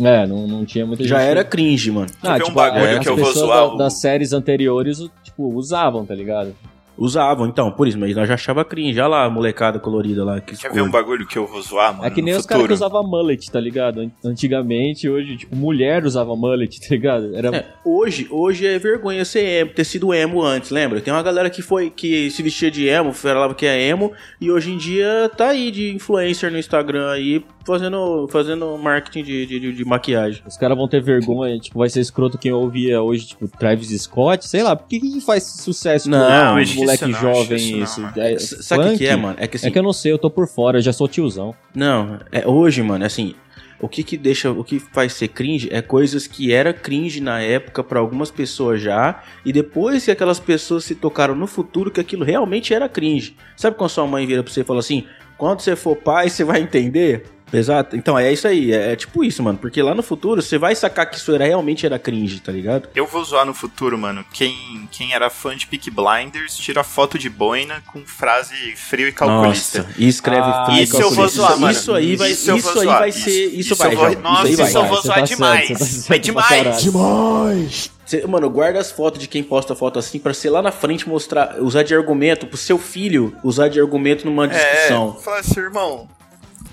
anos. 0.00 0.06
É, 0.06 0.26
não, 0.26 0.46
não 0.46 0.64
tinha 0.66 0.84
muita 0.86 1.02
Já 1.02 1.18
gente. 1.18 1.28
era 1.30 1.44
cringe, 1.44 1.90
mano. 1.90 2.08
Quer 2.22 2.38
ver 2.38 2.44
um 2.44 2.52
bagulho 2.52 2.84
é, 2.84 2.92
que 2.94 2.98
as 3.00 3.06
eu 3.06 3.16
vou 3.16 3.32
zoar 3.32 3.58
da- 3.68 3.74
o- 3.74 3.76
das 3.78 4.00
séries 4.00 4.32
anteriores, 4.34 4.98
tipo, 5.24 5.52
usavam, 5.54 6.04
tá 6.04 6.14
ligado? 6.14 6.54
Usavam, 6.98 7.46
então, 7.46 7.70
por 7.70 7.86
isso, 7.86 7.96
mas 7.98 8.14
nós 8.16 8.26
já 8.26 8.34
achava 8.34 8.64
cringe. 8.64 8.98
Olha 8.98 9.06
lá 9.08 9.24
a 9.24 9.30
molecada 9.30 9.78
colorida 9.78 10.24
lá. 10.24 10.40
Que 10.40 10.56
Quer 10.56 10.72
ver 10.72 10.82
um 10.82 10.90
bagulho 10.90 11.26
que 11.26 11.38
eu 11.38 11.46
vou 11.46 11.62
zoar, 11.62 11.92
mano? 11.94 12.04
é 12.04 12.10
que 12.10 12.20
nem 12.20 12.34
os 12.34 12.44
caras 12.44 12.66
que 12.66 12.72
usavam 12.72 13.04
mullet, 13.06 13.50
tá 13.50 13.60
ligado? 13.60 14.00
An- 14.00 14.10
Antigamente, 14.24 15.08
hoje, 15.08 15.36
tipo, 15.36 15.54
mulher 15.54 16.04
usava 16.04 16.34
mullet, 16.34 16.80
tá 16.80 16.86
ligado? 16.90 17.34
Era... 17.36 17.56
É, 17.56 17.66
hoje, 17.84 18.26
hoje 18.30 18.66
é 18.66 18.78
vergonha 18.78 19.24
ser 19.24 19.44
emo, 19.44 19.70
ter 19.72 19.84
sido 19.84 20.12
emo 20.12 20.42
antes, 20.42 20.70
lembra? 20.70 21.00
Tem 21.00 21.12
uma 21.12 21.22
galera 21.22 21.48
que 21.48 21.62
foi 21.62 21.88
que 21.90 22.30
se 22.30 22.42
vestia 22.42 22.70
de 22.70 22.86
emo, 22.88 23.12
falava 23.12 23.54
que 23.54 23.64
é 23.66 23.80
emo, 23.88 24.12
e 24.40 24.50
hoje 24.50 24.72
em 24.72 24.76
dia 24.76 25.30
tá 25.36 25.48
aí 25.50 25.70
de 25.70 25.92
influencer 25.94 26.50
no 26.50 26.58
Instagram 26.58 27.10
aí, 27.12 27.44
fazendo, 27.72 28.26
fazendo 28.28 28.76
marketing 28.78 29.22
de, 29.22 29.46
de, 29.46 29.72
de- 29.72 29.84
maquiagem. 29.84 30.42
Os 30.46 30.56
caras 30.56 30.76
vão 30.76 30.88
ter 30.88 31.02
vergonha, 31.02 31.58
tipo, 31.58 31.78
vai 31.78 31.88
ser 31.88 32.00
escroto 32.00 32.38
quem 32.38 32.50
ouvia 32.52 33.00
hoje, 33.02 33.26
tipo, 33.26 33.46
Travis 33.46 33.90
Scott, 34.02 34.48
sei 34.48 34.62
lá, 34.62 34.74
por 34.74 34.88
que, 34.88 34.98
que 34.98 35.20
faz 35.20 35.44
sucesso 35.44 36.08
Não, 36.08 36.54
com 36.54 36.60
um 36.60 36.74
moleque 36.74 37.06
não, 37.06 37.20
jovem 37.20 37.82
isso 37.82 38.00
não. 38.00 38.12
É, 38.16 38.38
Sabe 38.38 38.84
o 38.86 38.90
que, 38.92 38.98
que 38.98 39.06
é, 39.06 39.14
mano? 39.16 39.36
É 39.38 39.46
que 39.46 39.56
assim, 39.56 39.66
É 39.66 39.70
que 39.70 39.78
eu 39.78 39.82
não 39.82 39.92
sei, 39.92 40.10
eu 40.12 40.18
tô 40.18 40.30
por 40.30 40.48
fora, 40.48 40.78
eu 40.78 40.82
já 40.82 40.92
sou 40.92 41.06
tiozão. 41.06 41.54
Não, 41.74 42.18
é 42.32 42.46
hoje, 42.48 42.82
mano, 42.82 43.04
assim, 43.04 43.34
o 43.80 43.88
que 43.88 44.02
que 44.02 44.16
deixa, 44.16 44.50
o 44.50 44.64
que 44.64 44.80
faz 44.80 45.12
ser 45.12 45.28
cringe 45.28 45.68
é 45.70 45.80
coisas 45.80 46.26
que 46.26 46.52
era 46.52 46.72
cringe 46.72 47.20
na 47.20 47.40
época 47.40 47.84
pra 47.84 48.00
algumas 48.00 48.30
pessoas 48.30 48.80
já, 48.80 49.22
e 49.44 49.52
depois 49.52 50.04
que 50.04 50.10
aquelas 50.10 50.40
pessoas 50.40 50.84
se 50.84 50.94
tocaram 50.94 51.34
no 51.34 51.46
futuro 51.46 51.90
que 51.90 52.00
aquilo 52.00 52.24
realmente 52.24 52.74
era 52.74 52.88
cringe. 52.88 53.36
Sabe 53.56 53.76
quando 53.76 53.90
sua 53.90 54.06
mãe 54.06 54.26
vira 54.26 54.42
pra 54.42 54.52
você 54.52 54.62
e 54.62 54.64
fala 54.64 54.80
assim: 54.80 55.04
"Quando 55.36 55.60
você 55.60 55.76
for 55.76 55.94
pai, 55.96 56.28
você 56.28 56.42
vai 56.42 56.60
entender?" 56.60 57.24
Exato. 57.52 57.96
Então 57.96 58.18
é 58.18 58.32
isso 58.32 58.46
aí, 58.46 58.72
é, 58.72 58.92
é 58.92 58.96
tipo 58.96 59.24
isso, 59.24 59.42
mano, 59.42 59.58
porque 59.58 59.80
lá 59.82 59.94
no 59.94 60.02
futuro 60.02 60.42
você 60.42 60.58
vai 60.58 60.74
sacar 60.74 61.08
que 61.08 61.16
isso 61.16 61.32
era 61.34 61.44
realmente 61.46 61.86
era 61.86 61.98
cringe, 61.98 62.40
tá 62.40 62.52
ligado? 62.52 62.88
Eu 62.94 63.06
vou 63.06 63.24
zoar 63.24 63.44
no 63.46 63.54
futuro, 63.54 63.96
mano. 63.96 64.24
Quem, 64.32 64.88
quem 64.90 65.12
era 65.14 65.30
fã 65.30 65.56
de 65.56 65.66
Peak 65.66 65.90
Blinders 65.90 66.56
tira 66.56 66.84
foto 66.84 67.18
de 67.18 67.28
boina 67.30 67.82
com 67.92 68.04
frase 68.06 68.54
frio 68.76 69.08
e 69.08 69.12
calculista. 69.12 69.78
Nossa, 69.82 69.94
e 69.98 70.08
escreve 70.08 70.42
Ah, 70.42 70.64
frio 70.66 70.78
e 70.78 70.82
isso 70.82 70.96
eu 70.96 71.00
vou 71.00 71.10
calculista. 71.10 71.36
zoar, 71.40 71.58
mano. 71.58 71.72
Isso 71.72 71.94
aí 71.94 72.16
vai, 72.16 72.30
Isso 72.30 72.56
isso, 72.56 72.68
aí 72.78 72.84
zoar. 72.84 72.98
vai 72.98 73.08
Isso- 73.08 73.20
ser, 73.20 73.46
isso, 73.46 73.58
isso 73.60 73.74
vai, 73.76 73.92
eu 73.94 73.98
vou-. 73.98 74.18
Nossa, 74.20 74.48
isso 74.48 74.50
aí 74.50 74.56
vai. 74.56 74.66
isso 74.68 74.78
eu 74.78 74.84
vou 74.86 75.02
zoar 75.02 75.18
tá 75.18 75.24
demais. 75.24 75.66
certo, 75.68 76.06
tá 76.08 76.14
É 76.14 76.18
demais. 76.18 76.48
caralho. 76.48 77.68
Cê- 78.06 78.26
mano, 78.26 78.48
guarda 78.48 78.78
as 78.80 78.90
fotos 78.90 79.20
de 79.20 79.26
quem 79.28 79.42
posta 79.42 79.74
foto 79.74 79.98
assim 79.98 80.18
pra 80.18 80.32
ser 80.32 80.48
lá 80.50 80.62
na 80.62 80.72
frente 80.72 81.06
mostrar, 81.08 81.56
usar 81.60 81.82
de 81.82 81.94
argumento 81.94 82.46
pro 82.46 82.56
seu 82.56 82.78
filho 82.78 83.36
usar 83.44 83.68
de 83.68 83.78
argumento 83.78 84.24
numa 84.24 84.46
É, 84.46 84.48
discussão. 84.48 85.14
fala 85.22 85.40
assim, 85.40 85.60
irmão. 85.60 86.08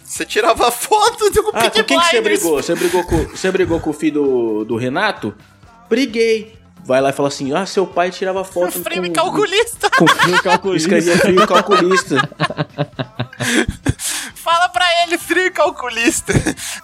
Você 0.06 0.24
tirava 0.26 0.70
foto 0.72 1.30
do 1.32 1.50
Ah, 1.54 1.62
Peak 1.62 1.78
com 1.80 1.84
quem 1.84 2.00
que 2.00 2.06
você 2.06 2.22
Blinders. 2.22 2.40
brigou? 2.42 2.62
Você 2.62 2.76
brigou 2.76 3.04
com, 3.04 3.18
você 3.26 3.52
brigou 3.52 3.80
com 3.80 3.90
o 3.90 3.94
filho 3.94 4.22
do, 4.24 4.66
do 4.66 4.76
Renato? 4.78 5.34
Briguei. 5.90 6.58
Vai 6.86 7.02
lá 7.02 7.10
e 7.10 7.14
fala 7.14 7.28
assim: 7.30 7.52
ah, 7.54 7.66
seu 7.66 7.88
pai 7.88 8.12
tirava 8.12 8.44
foto 8.44 8.72
Frio 8.84 9.04
e 9.04 9.08
com, 9.10 9.14
calculista. 9.16 9.90
com 9.90 10.08
Frio 10.08 10.44
calculista. 10.44 10.96
escrevia 10.96 11.18
frio 11.20 11.42
e 11.44 11.48
calculista. 11.48 12.16
Fala 14.36 14.70
pra 14.70 14.86
ele, 15.04 15.18
frio 15.18 15.48
e 15.48 15.52
calculista. 15.52 16.32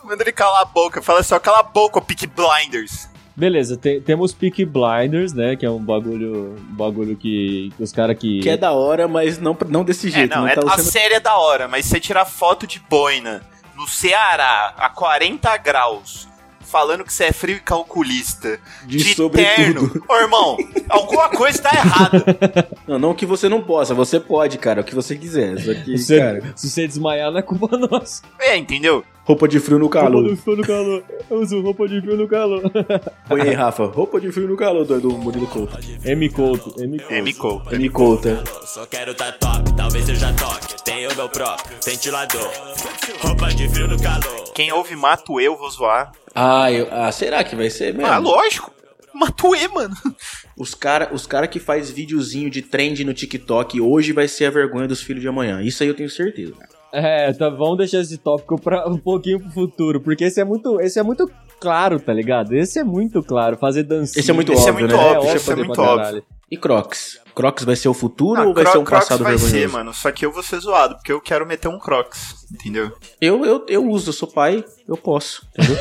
Manda 0.03 0.23
ele 0.23 0.31
calar 0.31 0.63
a 0.63 0.65
boca. 0.65 0.99
Fala 1.01 1.19
assim, 1.19 1.35
ó, 1.35 1.39
cala 1.39 1.59
a 1.59 1.63
boca, 1.63 1.99
ô 1.99 2.01
Blinders. 2.27 3.07
Beleza, 3.41 3.75
te- 3.75 3.99
temos 4.01 4.33
Peak 4.33 4.63
Blinders, 4.65 5.33
né? 5.33 5.55
Que 5.55 5.65
é 5.65 5.69
um 5.71 5.79
bagulho, 5.83 6.55
um 6.59 6.75
bagulho 6.75 7.15
que, 7.15 7.71
que 7.75 7.81
os 7.81 7.91
caras 7.91 8.15
que. 8.15 8.39
que 8.39 8.47
é 8.51 8.55
da 8.55 8.71
hora, 8.71 9.07
mas 9.07 9.39
não, 9.39 9.57
não 9.67 9.83
desse 9.83 10.09
É, 10.09 10.11
jeito. 10.11 10.29
não, 10.35 10.41
não 10.43 10.47
é, 10.47 10.53
tá 10.55 10.61
a 10.67 10.77
sendo- 10.77 10.91
série 10.91 11.15
é 11.15 11.19
da 11.19 11.35
hora, 11.35 11.67
mas 11.67 11.87
você 11.87 11.99
tirar 11.99 12.23
foto 12.25 12.67
de 12.67 12.79
boina 12.87 13.41
no 13.75 13.87
Ceará 13.87 14.75
a 14.77 14.89
40 14.91 15.57
graus, 15.57 16.27
falando 16.59 17.03
que 17.03 17.11
você 17.11 17.23
é 17.25 17.31
frio 17.31 17.55
e 17.55 17.59
calculista, 17.59 18.59
De 18.85 18.97
de, 18.99 19.15
sobretudo. 19.15 19.89
terno. 19.89 20.03
Ô, 20.07 20.15
irmão, 20.17 20.55
alguma 20.87 21.27
coisa 21.29 21.63
tá 21.63 21.71
errada. 21.73 22.69
Não, 22.87 22.99
não 22.99 23.13
que 23.15 23.25
você 23.25 23.47
não 23.49 23.61
possa, 23.61 23.93
você 23.95 24.19
pode, 24.19 24.57
cara, 24.57 24.81
o 24.81 24.83
que 24.83 24.93
você 24.93 25.15
quiser. 25.15 25.57
Só 25.59 25.73
que, 25.73 25.97
Se, 25.97 26.19
cara. 26.19 26.53
se 26.55 26.69
você 26.69 26.85
desmaiar, 26.87 27.31
não 27.31 27.39
é 27.39 27.41
culpa 27.41 27.75
nossa. 27.89 28.21
É, 28.39 28.55
entendeu? 28.57 29.03
Roupa 29.31 29.47
de 29.47 29.61
frio 29.61 29.77
no 29.79 29.85
Roupa 29.85 30.01
calor. 30.01 30.27
de 30.27 30.35
frio 30.35 30.57
no 30.57 30.63
calor. 30.63 31.03
Eu 31.29 31.39
uso 31.39 31.61
roupa 31.61 31.87
de 31.87 32.01
frio 32.01 32.17
no 32.17 32.27
calor. 32.27 32.61
Põe 33.29 33.41
aí, 33.41 33.53
Rafa. 33.53 33.85
Roupa 33.85 34.19
de 34.19 34.29
frio 34.29 34.45
no 34.45 34.57
calor 34.57 34.83
do, 34.85 34.99
do 34.99 35.09
Murilo 35.11 35.47
Couto. 35.47 35.77
M 36.03 36.29
Couto, 36.29 36.75
M 36.83 36.99
Couto. 36.99 37.13
M. 37.13 37.33
Cole. 37.33 37.61
M. 37.71 37.89
Couto. 37.89 38.27
é. 38.27 38.43
Só 38.65 38.85
quero 38.85 39.13
tá 39.15 39.31
top, 39.31 39.73
talvez 39.77 40.09
eu 40.09 40.15
já 40.15 40.33
toque. 40.33 40.83
Tenho 40.83 41.15
meu 41.15 41.29
próprio 41.29 41.77
ventilador. 41.85 42.51
Roupa 43.21 43.47
de 43.53 43.69
frio 43.69 43.87
no 43.87 43.97
calor. 44.01 44.51
Quem 44.53 44.69
ouve 44.73 44.97
Mato 44.97 45.39
Eu, 45.39 45.55
vou 45.55 45.69
zoar. 45.69 46.11
Ah, 46.35 46.69
eu- 46.69 46.89
ah, 46.91 47.09
será 47.13 47.41
que 47.45 47.55
vai 47.55 47.69
ser 47.69 47.93
mesmo? 47.93 48.11
Ah, 48.11 48.17
lógico. 48.17 48.69
Matuê, 49.13 49.67
mano. 49.69 49.95
Os 50.57 50.73
cara, 50.73 51.09
os 51.13 51.25
cara 51.25 51.47
que 51.47 51.59
faz 51.59 51.89
videozinho 51.89 52.49
de 52.49 52.61
trend 52.61 53.03
no 53.05 53.13
TikTok 53.13 53.79
hoje 53.79 54.11
vai 54.13 54.27
ser 54.27 54.45
a 54.45 54.49
vergonha 54.49 54.87
dos 54.87 55.01
filhos 55.01 55.21
de 55.21 55.27
amanhã. 55.27 55.61
Isso 55.61 55.83
aí 55.83 55.89
eu 55.89 55.95
tenho 55.95 56.09
certeza. 56.09 56.53
É, 56.93 57.31
tá, 57.33 57.49
vamos 57.49 57.77
deixar 57.77 57.99
esse 57.99 58.17
tópico 58.17 58.59
pra 58.59 58.87
um 58.87 58.97
pouquinho 58.97 59.39
pro 59.39 59.49
futuro, 59.51 60.01
porque 60.01 60.25
esse 60.25 60.41
é 60.41 60.43
muito, 60.43 60.79
esse 60.81 60.99
é 60.99 61.03
muito 61.03 61.29
claro, 61.59 61.99
tá 61.99 62.13
ligado? 62.13 62.53
Esse 62.53 62.79
é 62.79 62.83
muito 62.83 63.23
claro, 63.23 63.57
fazer 63.57 63.83
dancinha. 63.83 64.19
Esse 64.19 64.31
é 64.31 64.33
muito 64.33 64.51
Esse 64.51 64.67
é 64.67 64.71
óbvio, 64.71 64.87
muito 64.87 64.97
né? 64.97 65.03
óbvio, 65.03 65.19
óbvio 65.19 65.35
esse 65.35 65.51
é 65.51 65.55
muito 65.55 65.81
óbvio. 65.81 65.97
caralho. 65.97 66.23
E 66.51 66.57
Crocs? 66.57 67.19
Crocs 67.33 67.63
vai 67.63 67.77
ser 67.77 67.87
o 67.87 67.93
futuro 67.93 68.41
Ah, 68.41 68.45
ou 68.47 68.53
vai 68.53 68.63
Cro- 68.65 68.73
ser 68.73 68.77
um 68.79 68.83
Crocs 68.83 69.05
passado 69.07 69.23
vai 69.23 69.37
vergonhoso? 69.37 69.57
ser, 69.57 69.69
mano. 69.69 69.93
Só 69.93 70.11
que 70.11 70.25
eu 70.25 70.33
vou 70.33 70.43
ser 70.43 70.59
zoado, 70.59 70.95
porque 70.95 71.09
eu 71.13 71.21
quero 71.21 71.47
meter 71.47 71.69
um 71.69 71.79
Crocs, 71.79 72.45
entendeu? 72.53 72.91
Eu, 73.21 73.45
eu, 73.45 73.65
eu 73.69 73.87
uso, 73.89 74.09
eu 74.09 74.13
sou 74.13 74.27
pai, 74.27 74.65
eu 74.85 74.97
posso. 74.97 75.47
Entendeu? 75.57 75.77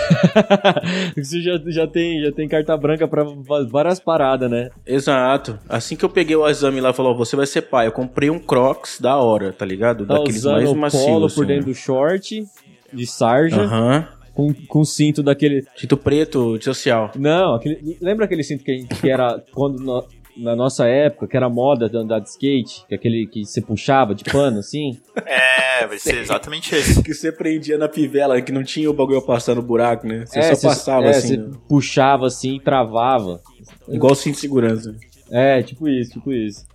Você 1.17 1.41
já, 1.43 1.59
já, 1.67 1.87
tem, 1.89 2.23
já 2.23 2.31
tem 2.33 2.47
carta 2.49 2.77
branca 2.77 3.09
pra 3.09 3.25
várias 3.69 3.99
paradas, 3.99 4.49
né? 4.51 4.71
Exato. 4.87 5.59
Assim 5.69 5.97
que 5.97 6.05
eu 6.05 6.09
peguei 6.09 6.37
o 6.37 6.49
exame 6.49 6.81
lá, 6.81 6.93
falou, 6.93 7.17
você 7.17 7.35
vai 7.35 7.47
ser 7.47 7.63
pai. 7.63 7.89
Eu 7.89 7.93
comprei 7.93 8.31
um 8.31 8.39
Crocs 8.39 9.01
da 9.01 9.17
hora, 9.17 9.53
tá 9.53 9.65
ligado? 9.67 10.07
Tá 10.07 10.15
Daqueles 10.15 10.37
usando 10.37 10.55
mais 10.77 10.95
macios. 10.95 11.05
polo 11.05 11.27
assim, 11.27 11.35
por 11.35 11.47
dentro 11.47 11.67
né? 11.67 11.73
do 11.73 11.77
short, 11.77 12.45
de 12.93 13.07
sarja, 13.07 13.61
Aham. 13.63 14.09
com, 14.35 14.55
com 14.69 14.85
cinto 14.85 15.21
daquele... 15.23 15.67
Tinto 15.77 15.97
preto 15.97 16.57
de 16.59 16.65
social. 16.65 17.11
Não, 17.17 17.55
aquele, 17.57 17.99
lembra 18.01 18.25
aquele 18.27 18.45
cinto 18.45 18.63
que, 18.63 18.71
a 18.71 18.75
gente- 18.75 18.95
que 18.95 19.11
era 19.11 19.43
quando 19.53 19.81
no- 19.83 20.07
na 20.43 20.57
nossa 20.57 20.87
época, 20.87 21.27
que 21.27 21.37
era 21.37 21.49
moda 21.49 21.89
de 21.89 21.97
andar 21.97 22.19
de 22.21 22.29
skate, 22.29 22.85
que 22.89 22.95
é 22.95 22.97
aquele 22.97 23.27
que 23.27 23.45
você 23.45 23.61
puxava 23.61 24.15
de 24.15 24.25
pano, 24.25 24.59
assim? 24.59 24.99
É, 25.27 25.87
vai 25.87 25.99
ser 25.99 26.19
exatamente 26.19 26.75
esse. 26.77 27.03
Que 27.03 27.15
você 27.15 27.31
prendia 27.33 27.79
na 27.79 27.89
pivela, 27.89 28.41
que 28.43 28.53
não 28.53 28.63
tinha 28.63 28.91
o 28.91 28.93
bagulho 28.93 29.23
passando 29.23 29.57
no 29.57 29.63
buraco, 29.67 30.07
né? 30.07 30.25
Você 30.27 30.39
É, 30.39 30.55
só 30.55 30.69
passava 30.69 31.07
é, 31.07 31.11
assim, 31.11 31.29
você 31.29 31.37
né? 31.39 31.51
puxava 31.69 32.27
assim 32.27 32.57
e 32.57 32.61
travava. 32.61 33.41
igual 33.89 34.15
cinto 34.15 34.35
de 34.35 34.41
segurança. 34.41 34.95
É, 35.31 35.63
tipo 35.63 35.89
isso, 35.89 36.13
tipo 36.13 36.33
isso. 36.33 36.67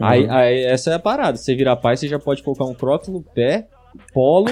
Uhum. 0.00 0.06
Aí, 0.06 0.28
aí, 0.28 0.64
essa 0.64 0.90
é 0.90 0.94
a 0.94 0.98
parada. 0.98 1.36
Você 1.36 1.54
virar 1.54 1.76
pai, 1.76 1.96
você 1.96 2.08
já 2.08 2.18
pode 2.18 2.42
colocar 2.42 2.64
um 2.64 2.74
crocs 2.74 3.08
no 3.08 3.22
pé, 3.22 3.68
polo 4.12 4.50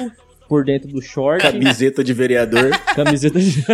por 0.51 0.65
dentro 0.65 0.89
do 0.89 1.01
short, 1.01 1.41
Camiseta 1.41 2.03
de 2.03 2.13
vereador, 2.13 2.71
camiseta 2.97 3.39
de... 3.39 3.65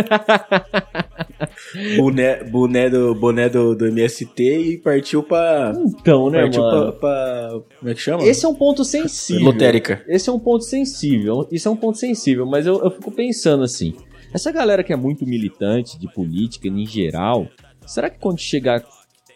boné, 1.97 2.43
boné, 2.43 2.87
do, 2.87 3.15
boné 3.15 3.49
do, 3.49 3.75
do 3.75 3.87
MST 3.87 4.43
e 4.43 4.77
partiu 4.77 5.23
pra. 5.23 5.73
Então, 5.75 6.29
né, 6.29 6.43
partiu 6.43 6.61
mano? 6.61 6.91
pra, 6.93 6.99
pra- 6.99 7.59
Como 7.79 7.91
é 7.91 7.95
que 7.95 7.99
chama? 7.99 8.23
Esse 8.23 8.45
é 8.45 8.47
um 8.47 8.53
ponto 8.53 8.85
sensível. 8.85 9.45
Lotérica. 9.45 10.03
Esse 10.07 10.29
é 10.29 10.31
um 10.31 10.37
ponto 10.37 10.63
sensível. 10.63 11.47
Isso 11.51 11.67
é 11.67 11.71
um 11.71 11.75
ponto 11.75 11.97
sensível, 11.97 12.45
mas 12.45 12.67
eu, 12.67 12.79
eu 12.83 12.91
fico 12.91 13.11
pensando 13.11 13.63
assim. 13.63 13.95
Essa 14.31 14.51
galera 14.51 14.83
que 14.83 14.93
é 14.93 14.95
muito 14.95 15.25
militante 15.25 15.97
de 15.99 16.07
política 16.13 16.67
em 16.67 16.85
geral, 16.85 17.47
será 17.87 18.07
que 18.07 18.19
quando 18.19 18.37
chegar, 18.39 18.83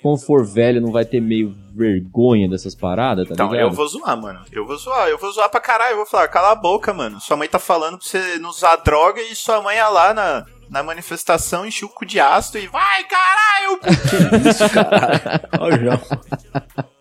quando 0.02 0.20
for 0.26 0.46
velho, 0.46 0.82
não 0.82 0.92
vai 0.92 1.06
ter 1.06 1.20
meio 1.22 1.54
vergonha 1.76 2.50
dessas 2.50 2.74
paradas, 2.76 3.28
tá 3.28 3.34
Então, 3.34 3.52
ligado? 3.52 3.68
eu 3.70 3.72
vou 3.72 3.88
zoar, 3.88 4.20
mano. 4.22 4.40
Eu 4.52 4.66
vou 4.66 4.78
zoar, 4.78 5.08
eu 5.08 5.18
vou 5.18 5.32
zoar 5.32 5.50
pra 5.50 5.60
caralho. 5.62 5.92
Eu 5.94 5.98
vou 5.98 6.06
falar, 6.06 6.28
cala 6.28 6.52
a 6.52 6.56
boca, 6.56 6.94
mano. 6.94 7.20
Sua 7.22 7.38
mãe 7.38 7.48
tá 7.48 7.60
falando 7.60 7.98
pra 7.98 8.08
você 8.08 8.38
não 8.40 8.50
usar 8.50 8.76
droga 8.78 9.22
e 9.22 9.36
sua 9.36 9.62
mãe 9.62 9.78
ia 9.78 9.88
lá 9.90 10.14
na, 10.14 10.46
na 10.70 10.84
manifestação, 10.84 11.66
encheu 11.66 11.88
o 11.88 11.92
cu 11.92 12.06
de 12.06 12.20
ácido 12.20 12.58
e 12.60 12.68
vai, 12.68 13.04
caralho! 13.06 13.80
Ó, 15.60 15.68
o 15.68 15.72
João. 15.80 16.02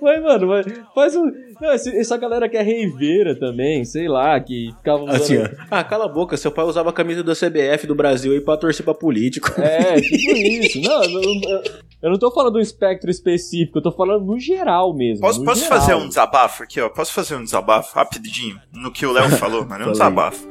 Mas, 0.00 0.22
mano, 0.22 0.46
mas 0.46 0.64
faz 0.94 1.14
um. 1.14 1.30
Não, 1.60 1.74
esse- 1.74 1.94
essa 1.94 2.16
galera 2.16 2.48
que 2.48 2.56
é 2.56 2.62
reiveira 2.62 3.38
também, 3.38 3.84
sei 3.84 4.08
lá, 4.08 4.40
que 4.40 4.72
ficava 4.74 5.02
usando. 5.02 5.16
Assim, 5.16 5.36
ó. 5.36 5.46
Ah, 5.70 5.84
cala 5.84 6.06
a 6.06 6.08
boca, 6.08 6.34
seu 6.38 6.50
pai 6.50 6.64
usava 6.64 6.88
a 6.88 6.92
camisa 6.94 7.22
da 7.22 7.34
CBF 7.34 7.86
do 7.86 7.94
Brasil 7.94 8.32
aí 8.32 8.40
pra 8.40 8.56
torcer 8.56 8.82
pra 8.82 8.94
político. 8.94 9.52
É, 9.60 10.00
tipo 10.00 10.32
isso. 10.34 10.80
Não, 10.80 11.04
eu, 11.04 11.62
eu- 12.02 12.10
não 12.10 12.18
tô 12.18 12.30
falando 12.30 12.54
do 12.54 12.60
espectro 12.60 13.10
específico, 13.10 13.78
eu 13.78 13.82
tô 13.82 13.92
falando 13.92 14.24
no 14.24 14.38
geral 14.38 14.94
mesmo. 14.94 15.20
Posso, 15.20 15.44
posso 15.44 15.60
geral. 15.62 15.78
fazer 15.80 15.94
um 15.94 16.08
desabafo 16.08 16.62
aqui, 16.62 16.80
ó? 16.80 16.88
Posso 16.88 17.12
fazer 17.12 17.34
um 17.36 17.44
desabafo 17.44 17.94
rapidinho 17.94 18.60
no 18.72 18.90
que 18.90 19.04
o 19.06 19.12
Léo 19.12 19.28
falou, 19.30 19.64
mano? 19.66 19.84
É 19.84 19.88
um 19.88 19.92
desabafo. 19.92 20.48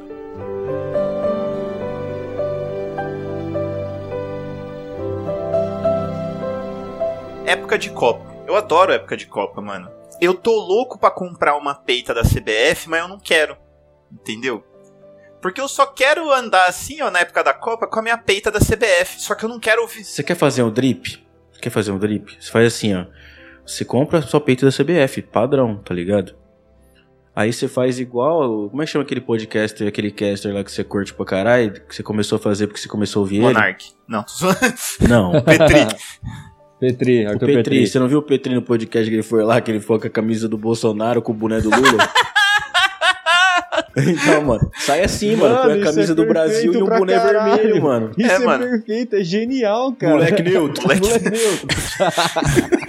Época 7.46 7.78
de 7.78 7.90
Copa. 7.90 8.24
Eu 8.46 8.56
adoro 8.56 8.92
época 8.92 9.16
de 9.16 9.26
Copa, 9.26 9.60
mano. 9.60 9.90
Eu 10.20 10.34
tô 10.34 10.52
louco 10.52 10.98
pra 10.98 11.10
comprar 11.10 11.56
uma 11.56 11.74
peita 11.74 12.12
da 12.12 12.22
CBF, 12.22 12.88
mas 12.88 13.00
eu 13.00 13.08
não 13.08 13.18
quero. 13.18 13.56
Entendeu? 14.12 14.62
Porque 15.40 15.60
eu 15.60 15.68
só 15.68 15.86
quero 15.86 16.30
andar 16.30 16.66
assim, 16.66 17.00
ó, 17.00 17.10
na 17.10 17.20
época 17.20 17.42
da 17.42 17.54
Copa, 17.54 17.86
com 17.86 17.98
a 17.98 18.02
minha 18.02 18.18
peita 18.18 18.50
da 18.50 18.58
CBF. 18.60 19.20
Só 19.20 19.34
que 19.34 19.44
eu 19.44 19.48
não 19.48 19.58
quero 19.58 19.82
ouvir. 19.82 20.04
Você 20.04 20.22
quer 20.22 20.34
fazer 20.36 20.62
um 20.62 20.70
drip? 20.70 21.24
Quer 21.60 21.70
fazer 21.70 21.92
um 21.92 21.98
drip? 21.98 22.36
Você 22.40 22.50
faz 22.50 22.66
assim, 22.66 22.94
ó. 22.94 23.04
Você 23.66 23.84
compra 23.84 24.20
só 24.22 24.40
peito 24.40 24.64
da 24.64 24.72
CBF, 24.72 25.22
padrão, 25.22 25.76
tá 25.76 25.94
ligado? 25.94 26.34
Aí 27.36 27.52
você 27.52 27.68
faz 27.68 28.00
igual. 28.00 28.68
Como 28.68 28.82
é 28.82 28.84
que 28.84 28.90
chama 28.90 29.04
aquele 29.04 29.20
podcaster, 29.20 29.86
aquele 29.86 30.10
caster 30.10 30.52
lá 30.52 30.64
que 30.64 30.72
você 30.72 30.82
curte 30.82 31.14
pra 31.14 31.24
caralho? 31.24 31.72
Que 31.72 31.94
você 31.94 32.02
começou 32.02 32.36
a 32.36 32.38
fazer 32.38 32.66
porque 32.66 32.80
você 32.80 32.88
começou 32.88 33.20
a 33.20 33.22
ouvir 33.22 33.40
Monark. 33.40 33.92
Não, 34.08 34.22
tô 34.24 34.32
zoando. 34.32 34.58
ele? 34.64 35.08
Não. 35.08 35.32
Petri. 35.42 35.96
Petri, 36.80 37.26
O 37.26 37.28
Arthur 37.28 37.46
Petri, 37.46 37.62
Petri. 37.62 37.86
você 37.86 37.98
não 37.98 38.08
viu 38.08 38.18
o 38.18 38.22
Petri 38.22 38.54
no 38.54 38.62
podcast 38.62 39.08
que 39.08 39.14
ele 39.14 39.22
foi 39.22 39.44
lá, 39.44 39.60
que 39.60 39.70
ele 39.70 39.80
foi 39.80 40.00
com 40.00 40.06
a 40.06 40.10
camisa 40.10 40.48
do 40.48 40.56
Bolsonaro, 40.56 41.20
com 41.22 41.30
o 41.32 41.34
boné 41.34 41.60
do 41.60 41.68
Lula? 41.68 42.08
então, 44.08 44.42
mano, 44.44 44.70
sai 44.78 45.02
assim, 45.04 45.36
mano, 45.36 45.54
Mano, 45.54 45.74
com 45.74 45.80
a 45.80 45.84
camisa 45.92 46.12
é 46.12 46.14
do 46.14 46.26
Brasil 46.26 46.72
e 46.74 46.82
um 46.82 46.86
boné 46.86 47.14
caralho. 47.14 47.56
vermelho, 47.56 47.82
mano. 47.82 48.10
Isso 48.16 48.30
É, 48.30 48.34
é, 48.34 48.38
mano. 48.38 48.64
perfeito, 48.66 49.16
é 49.16 49.24
genial, 49.24 49.92
cara. 49.92 50.14
Moleque 50.14 50.42
neutro. 50.42 50.82
Moleque 50.88 51.30
neutro. 51.30 51.68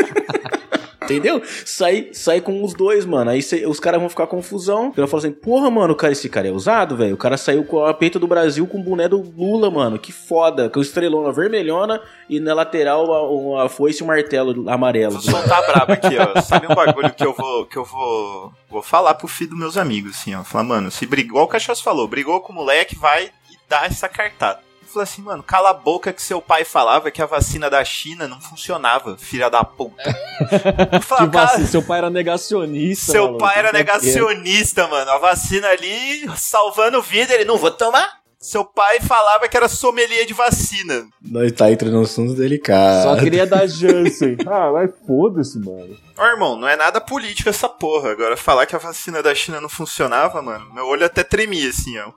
Entendeu? 1.11 1.41
Sai, 1.65 2.09
sai 2.13 2.41
com 2.41 2.63
os 2.63 2.73
dois, 2.73 3.05
mano. 3.05 3.31
Aí 3.31 3.41
cê- 3.41 3.65
os 3.65 3.79
caras 3.79 3.99
vão 3.99 4.09
ficar 4.09 4.27
confusão. 4.27 4.93
Eu 4.95 5.07
falo 5.07 5.19
assim, 5.23 5.31
porra, 5.31 5.69
mano, 5.69 5.95
cara, 5.95 6.13
esse 6.13 6.27
cara 6.29 6.47
é 6.47 6.51
usado, 6.51 6.95
velho. 6.95 7.13
O 7.15 7.17
cara 7.17 7.37
saiu 7.37 7.63
com 7.63 7.83
a 7.85 7.93
peita 7.93 8.17
do 8.19 8.27
Brasil 8.27 8.65
com 8.67 8.79
o 8.79 8.83
boné 8.83 9.07
do 9.07 9.21
Lula, 9.21 9.69
mano. 9.69 9.97
Que 9.99 10.11
foda. 10.11 10.69
Com 10.69 10.81
estrelona 10.81 11.31
vermelhona 11.31 12.01
e 12.29 12.39
na 12.39 12.53
lateral 12.53 13.55
a, 13.57 13.65
a 13.65 13.69
foice 13.69 14.01
e 14.01 14.03
o 14.03 14.07
martelo 14.07 14.69
amarelo. 14.69 15.13
Vou 15.13 15.21
soltar 15.21 15.65
braba 15.65 15.93
aqui, 15.93 16.15
ó. 16.17 16.41
Sabe 16.41 16.67
um 16.71 16.75
bagulho 16.75 17.13
que 17.13 17.25
eu 17.25 17.33
vou 17.33 17.65
que 17.65 17.77
eu 17.77 17.83
vou 17.85 18.51
vou 18.69 18.81
falar 18.81 19.13
pro 19.15 19.27
filho 19.27 19.51
dos 19.51 19.59
meus 19.59 19.77
amigos, 19.77 20.11
assim, 20.11 20.33
ó. 20.35 20.43
Falar, 20.43 20.63
mano, 20.63 20.89
se 20.91 21.05
brigou, 21.05 21.43
o 21.43 21.47
Cachaço 21.47 21.83
falou, 21.83 22.07
brigou 22.07 22.39
com 22.41 22.51
o 22.53 22.55
moleque, 22.55 22.95
vai 22.95 23.25
e 23.25 23.57
dá 23.69 23.85
essa 23.85 24.07
cartada. 24.09 24.59
Falei 24.91 25.03
assim, 25.03 25.21
mano, 25.21 25.41
cala 25.41 25.69
a 25.69 25.73
boca 25.73 26.11
que 26.11 26.21
seu 26.21 26.41
pai 26.41 26.65
falava 26.65 27.09
que 27.09 27.21
a 27.21 27.25
vacina 27.25 27.69
da 27.69 27.83
China 27.83 28.27
não 28.27 28.41
funcionava, 28.41 29.17
filha 29.17 29.49
da 29.49 29.63
puta. 29.63 30.03
Eu 30.91 31.01
falava, 31.01 31.25
Tipo 31.27 31.37
assim, 31.39 31.65
seu 31.67 31.81
pai 31.83 31.99
era 31.99 32.09
negacionista. 32.09 33.11
seu 33.11 33.23
maluco. 33.25 33.39
pai 33.39 33.57
era 33.57 33.71
negacionista, 33.71 34.87
mano. 34.87 35.11
A 35.11 35.17
vacina 35.17 35.67
ali 35.69 36.29
salvando 36.35 37.01
vida, 37.01 37.33
ele 37.33 37.45
não 37.45 37.57
vou 37.57 37.71
tomar. 37.71 38.20
Seu 38.43 38.65
pai 38.65 38.99
falava 38.99 39.47
que 39.47 39.55
era 39.55 39.67
sommelier 39.69 40.25
de 40.25 40.33
vacina. 40.33 41.05
Nós 41.21 41.51
tá 41.51 41.71
entrando 41.71 41.99
em 41.99 42.01
assuntos 42.01 42.33
delicados. 42.35 43.03
Só 43.03 43.15
queria 43.15 43.45
dar 43.45 43.67
Janssen. 43.67 44.35
ah, 44.47 44.71
mas 44.73 44.89
foda-se, 45.05 45.59
mano. 45.59 45.95
Ô, 46.17 46.25
irmão, 46.25 46.57
não 46.57 46.67
é 46.67 46.75
nada 46.75 46.99
político 46.99 47.49
essa 47.49 47.69
porra. 47.69 48.11
Agora, 48.11 48.35
falar 48.35 48.65
que 48.65 48.75
a 48.75 48.79
vacina 48.79 49.21
da 49.21 49.35
China 49.35 49.61
não 49.61 49.69
funcionava, 49.69 50.41
mano, 50.41 50.73
meu 50.73 50.87
olho 50.87 51.05
até 51.05 51.23
tremia, 51.23 51.69
assim, 51.69 51.93
ó. 51.99 52.11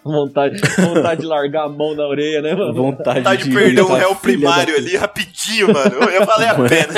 vontade, 0.02 0.58
vontade 0.78 1.20
de 1.20 1.26
largar 1.26 1.64
a 1.64 1.68
mão 1.68 1.94
na 1.94 2.06
orelha, 2.06 2.40
né, 2.40 2.54
mano? 2.54 2.72
Vontade, 2.72 3.22
Tá 3.22 3.34
de 3.34 3.50
perder 3.50 3.82
um 3.82 3.92
réu 3.92 4.14
primário 4.16 4.74
ali 4.74 4.96
rapidinho, 4.96 5.70
mano. 5.70 6.10
Ia 6.10 6.24
valer 6.24 6.48
a 6.48 6.54
pena. 6.54 6.94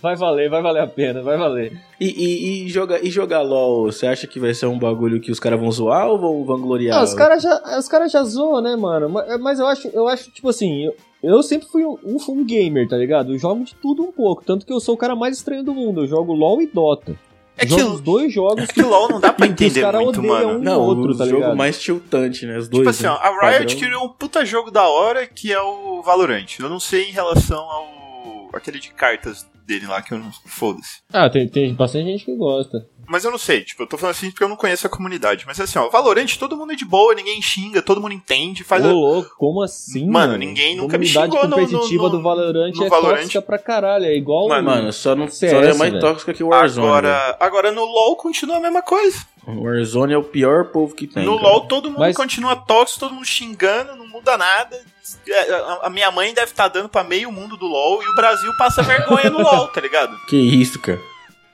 Vai 0.00 0.16
valer, 0.16 0.48
vai 0.48 0.62
valer 0.62 0.82
a 0.82 0.86
pena, 0.86 1.22
vai 1.22 1.36
valer. 1.36 1.72
E, 2.00 2.06
e, 2.06 2.64
e, 2.64 2.68
joga, 2.68 3.00
e 3.04 3.10
jogar 3.10 3.42
LOL, 3.42 3.90
você 3.90 4.06
acha 4.06 4.26
que 4.26 4.38
vai 4.40 4.54
ser 4.54 4.66
um 4.66 4.78
bagulho 4.78 5.20
que 5.20 5.30
os 5.30 5.40
caras 5.40 5.60
vão 5.60 5.70
zoar 5.70 6.08
ou 6.08 6.18
vão 6.18 6.44
vangloriar? 6.44 6.98
Ah, 6.98 7.02
os 7.02 7.14
caras 7.14 7.42
já, 7.42 7.78
os 7.78 7.88
cara 7.88 8.08
já 8.08 8.22
zoam, 8.22 8.60
né, 8.60 8.76
mano? 8.76 9.08
Mas, 9.08 9.40
mas 9.40 9.60
eu 9.60 9.66
acho, 9.66 9.88
eu 9.88 10.08
acho, 10.08 10.30
tipo 10.30 10.48
assim, 10.48 10.84
eu, 10.84 10.94
eu 11.22 11.42
sempre 11.42 11.68
fui 11.68 11.84
um, 11.84 11.98
um, 12.04 12.16
um 12.28 12.44
gamer, 12.44 12.88
tá 12.88 12.96
ligado? 12.96 13.32
Eu 13.32 13.38
jogo 13.38 13.64
de 13.64 13.74
tudo 13.74 14.02
um 14.02 14.12
pouco. 14.12 14.44
Tanto 14.44 14.66
que 14.66 14.72
eu 14.72 14.80
sou 14.80 14.94
o 14.94 14.98
cara 14.98 15.14
mais 15.14 15.36
estranho 15.36 15.62
do 15.62 15.74
mundo. 15.74 16.02
Eu 16.02 16.06
jogo 16.06 16.32
LOL 16.32 16.62
e 16.62 16.66
Dota. 16.66 17.16
É 17.56 17.66
que, 17.66 17.74
os 17.74 18.00
dois 18.00 18.32
jogos 18.32 18.64
é 18.64 18.66
que 18.66 18.82
LOL 18.82 19.08
não 19.08 19.20
dá 19.20 19.32
pra 19.32 19.46
entender 19.46 19.86
muito, 19.92 20.22
mano. 20.22 20.58
um 20.58 20.58
Não, 20.58 20.80
outro, 20.80 21.12
o 21.12 21.16
tá 21.16 21.24
jogo 21.24 21.36
ligado? 21.36 21.56
mais 21.56 21.80
tiltante, 21.80 22.46
né? 22.46 22.58
Os 22.58 22.68
dois. 22.68 22.80
Tipo 22.80 22.90
assim, 22.90 23.04
né? 23.04 23.10
ó, 23.10 23.16
a 23.16 23.50
Riot 23.50 23.74
Padrão. 23.74 23.78
criou 23.78 24.04
um 24.06 24.08
puta 24.08 24.44
jogo 24.44 24.70
da 24.70 24.88
hora 24.88 25.26
que 25.26 25.52
é 25.52 25.60
o 25.60 26.02
Valorant. 26.02 26.46
Eu 26.58 26.68
não 26.68 26.80
sei 26.80 27.10
em 27.10 27.12
relação 27.12 27.60
ao. 27.60 28.48
aquele 28.54 28.80
de 28.80 28.90
cartas 28.90 29.46
dele 29.72 29.86
lá, 29.86 30.02
que 30.02 30.12
eu 30.12 30.18
não. 30.18 30.30
Foda-se. 30.46 31.00
Ah, 31.12 31.28
tem, 31.30 31.48
tem 31.48 31.72
bastante 31.74 32.04
gente 32.06 32.24
que 32.24 32.34
gosta. 32.36 32.86
Mas 33.08 33.24
eu 33.24 33.30
não 33.32 33.38
sei, 33.38 33.62
tipo, 33.62 33.82
eu 33.82 33.86
tô 33.86 33.98
falando 33.98 34.14
assim 34.14 34.30
porque 34.30 34.44
eu 34.44 34.48
não 34.48 34.56
conheço 34.56 34.86
a 34.86 34.90
comunidade. 34.90 35.44
Mas 35.46 35.60
assim, 35.60 35.78
ó, 35.78 35.88
Valorante, 35.90 36.38
todo 36.38 36.56
mundo 36.56 36.72
é 36.72 36.76
de 36.76 36.84
boa, 36.84 37.14
ninguém 37.14 37.42
xinga, 37.42 37.82
todo 37.82 38.00
mundo 38.00 38.14
entende, 38.14 38.62
faz. 38.64 38.82
Ô, 38.84 38.88
a- 38.88 38.92
louco, 38.92 39.30
como 39.36 39.60
assim, 39.62 40.08
Mano, 40.08 40.36
ninguém 40.36 40.76
nunca 40.76 40.96
me 40.96 41.04
xingou 41.06 41.42
no- 41.42 41.48
no- 41.48 41.66
competitiva 41.66 42.04
no- 42.04 42.10
do 42.10 42.22
Valorant 42.22 42.72
no 42.74 42.84
é 42.84 42.88
Valorant. 42.88 43.16
tóxica 43.22 43.42
pra 43.42 43.58
caralho, 43.58 44.04
é 44.06 44.16
igual... 44.16 44.48
Mano, 44.48 44.64
Mano, 44.64 44.92
só 44.92 45.14
não, 45.16 45.28
CS, 45.28 45.50
só 45.50 45.60
é 45.62 45.74
mais 45.74 45.90
velho. 45.92 46.00
tóxica 46.00 46.32
que 46.32 46.44
o 46.44 46.48
Warzone. 46.48 46.86
Agora, 46.86 47.36
agora 47.40 47.72
no 47.72 47.84
LoL 47.84 48.16
continua 48.16 48.56
a 48.56 48.60
mesma 48.60 48.82
coisa. 48.82 49.26
O 49.46 49.62
Warzone 49.64 50.12
é 50.14 50.16
o 50.18 50.22
pior 50.22 50.66
povo 50.66 50.94
que 50.94 51.06
tem. 51.08 51.26
no 51.26 51.36
cara. 51.36 51.48
LoL 51.48 51.60
todo 51.66 51.90
mundo 51.90 51.98
Mas- 51.98 52.16
continua 52.16 52.54
tóxico, 52.56 53.00
todo 53.00 53.14
mundo 53.14 53.26
xingando, 53.26 53.96
não 53.96 54.06
muda 54.08 54.38
nada. 54.38 54.80
É, 55.28 55.78
A, 55.82 55.90
minha 55.90 56.10
mãe 56.10 56.32
deve 56.34 56.50
estar 56.52 56.68
dando 56.68 56.88
pra 56.88 57.02
meio 57.04 57.30
mundo 57.32 57.56
do 57.56 57.66
LoL 57.66 58.02
e 58.02 58.08
o 58.08 58.14
Brasil 58.14 58.52
passa 58.58 58.82
vergonha 58.82 59.30
no 59.30 59.40
LoL, 59.42 59.68
tá 59.68 59.80
ligado? 59.80 60.16
Que 60.28 60.36
isso, 60.36 60.80
cara. 60.80 61.00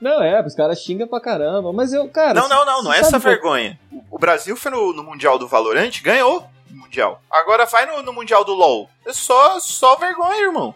Não, 0.01 0.23
é, 0.23 0.41
os 0.45 0.55
caras 0.55 0.81
xingam 0.81 1.09
pra 1.09 1.21
caramba, 1.21 1.73
mas 1.73 1.93
eu, 1.93 2.09
cara... 2.09 2.35
Não, 2.35 2.49
não, 2.49 2.65
não, 2.65 2.83
não 2.85 2.93
é 2.93 3.01
essa 3.01 3.19
vergonha. 3.19 3.79
O- 4.11 4.19
Brasil 4.19 4.57
foi 4.57 4.71
no, 4.71 4.93
no 4.93 5.03
Mundial 5.03 5.39
do 5.39 5.49
Valorant, 5.49 5.91
ganhou 6.03 6.49
o 6.71 6.75
Mundial. 6.77 7.21
Agora 7.31 7.67
vai 7.67 7.85
no, 7.87 8.03
no 8.03 8.13
Mundial 8.13 8.45
do 8.45 8.55
LoL. 8.55 8.89
É 9.05 9.13
só, 9.13 9.59
só 9.59 9.97
vergonha, 9.97 10.41
irmão. 10.41 10.73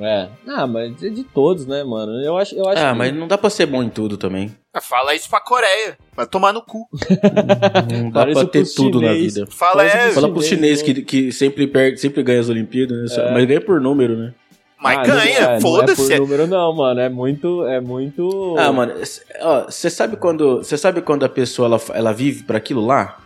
É, 0.00 0.28
ah, 0.48 0.66
mas 0.66 1.02
é 1.02 1.08
de 1.10 1.22
todos, 1.24 1.66
né, 1.66 1.84
mano? 1.84 2.12
Eu 2.24 2.36
acho, 2.38 2.54
eu 2.54 2.66
acho 2.68 2.82
Ah, 2.82 2.92
que- 2.92 2.98
mas 2.98 3.14
não 3.14 3.28
dá 3.28 3.36
pra 3.36 3.50
ser 3.50 3.66
bom 3.66 3.82
em 3.82 3.88
tudo 3.90 4.16
também. 4.16 4.54
Ah, 4.72 4.80
Fala 4.80 5.14
isso 5.14 5.28
pra 5.28 5.40
Coreia. 5.40 5.98
Vai 6.16 6.26
tomar 6.26 6.52
no 6.52 6.62
cu. 6.62 6.86
Não 7.92 8.10
dá 8.10 8.20
Parece 8.20 8.40
pra 8.40 8.48
ter 8.48 8.64
tudo 8.74 9.00
na 9.00 9.08
chinês. 9.12 9.34
vida. 9.34 9.46
Fala 9.50 9.84
é. 9.84 10.10
Fala 10.12 10.30
pros 10.32 10.46
Chinês, 10.46 10.78
chineses 10.80 10.82
que, 10.82 11.02
que 11.02 11.32
sempre, 11.32 11.66
perde, 11.66 12.00
sempre 12.00 12.22
ganha 12.22 12.40
as 12.40 12.48
Olimpíadas, 12.48 13.16
né? 13.16 13.24
É. 13.28 13.32
Mas 13.32 13.44
ganha 13.46 13.60
por 13.60 13.80
número, 13.80 14.16
né? 14.16 14.32
Mas 14.82 14.98
Ah, 14.98 15.02
ganha, 15.02 15.40
não, 15.40 15.46
é, 15.46 15.46
Não 15.48 15.54
é 15.56 15.60
foda-se. 15.60 16.08
por 16.08 16.18
número 16.20 16.46
não, 16.46 16.74
mano, 16.74 17.00
é 17.00 17.08
muito, 17.10 17.66
é 17.66 17.80
muito... 17.80 18.54
Ah, 18.58 18.72
mano, 18.72 18.94
você 19.68 19.90
sabe 19.90 20.16
quando, 20.16 20.58
você 20.58 20.78
sabe 20.78 21.02
quando 21.02 21.24
a 21.24 21.28
pessoa 21.28 21.66
ela, 21.66 21.80
ela 21.92 22.12
vive 22.14 22.44
pra 22.44 22.56
aquilo 22.56 22.86
lá? 22.86 23.18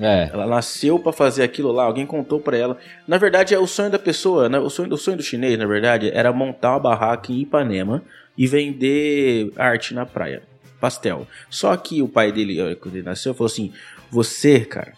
É, 0.00 0.28
Ela 0.32 0.46
nasceu 0.46 0.98
pra 0.98 1.12
fazer 1.12 1.42
aquilo 1.44 1.70
lá, 1.70 1.84
alguém 1.84 2.04
contou 2.04 2.40
pra 2.40 2.56
ela. 2.56 2.78
Na 3.06 3.16
verdade, 3.16 3.54
é 3.54 3.58
o 3.58 3.66
sonho 3.66 3.90
da 3.90 3.98
pessoa, 3.98 4.48
né? 4.48 4.58
O 4.58 4.68
sonho, 4.68 4.92
o 4.92 4.98
sonho 4.98 5.16
do 5.16 5.22
chinês, 5.22 5.58
na 5.58 5.66
verdade, 5.66 6.10
era 6.12 6.32
montar 6.32 6.72
uma 6.72 6.80
barraca 6.80 7.32
em 7.32 7.40
Ipanema 7.40 8.02
e 8.36 8.46
vender 8.46 9.52
arte 9.56 9.94
na 9.94 10.04
praia, 10.04 10.42
pastel. 10.80 11.26
Só 11.48 11.76
que 11.76 12.02
o 12.02 12.08
pai 12.08 12.32
dele, 12.32 12.60
ó, 12.60 12.74
quando 12.74 12.96
ele 12.96 13.04
nasceu, 13.04 13.32
falou 13.34 13.46
assim: 13.46 13.72
"Você, 14.10 14.60
cara, 14.60 14.94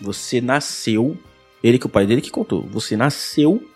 você 0.00 0.40
nasceu, 0.40 1.16
ele 1.62 1.78
que 1.78 1.86
o 1.86 1.90
pai 1.90 2.06
dele 2.06 2.20
que 2.20 2.30
contou, 2.30 2.62
você 2.62 2.96
nasceu 2.96 3.66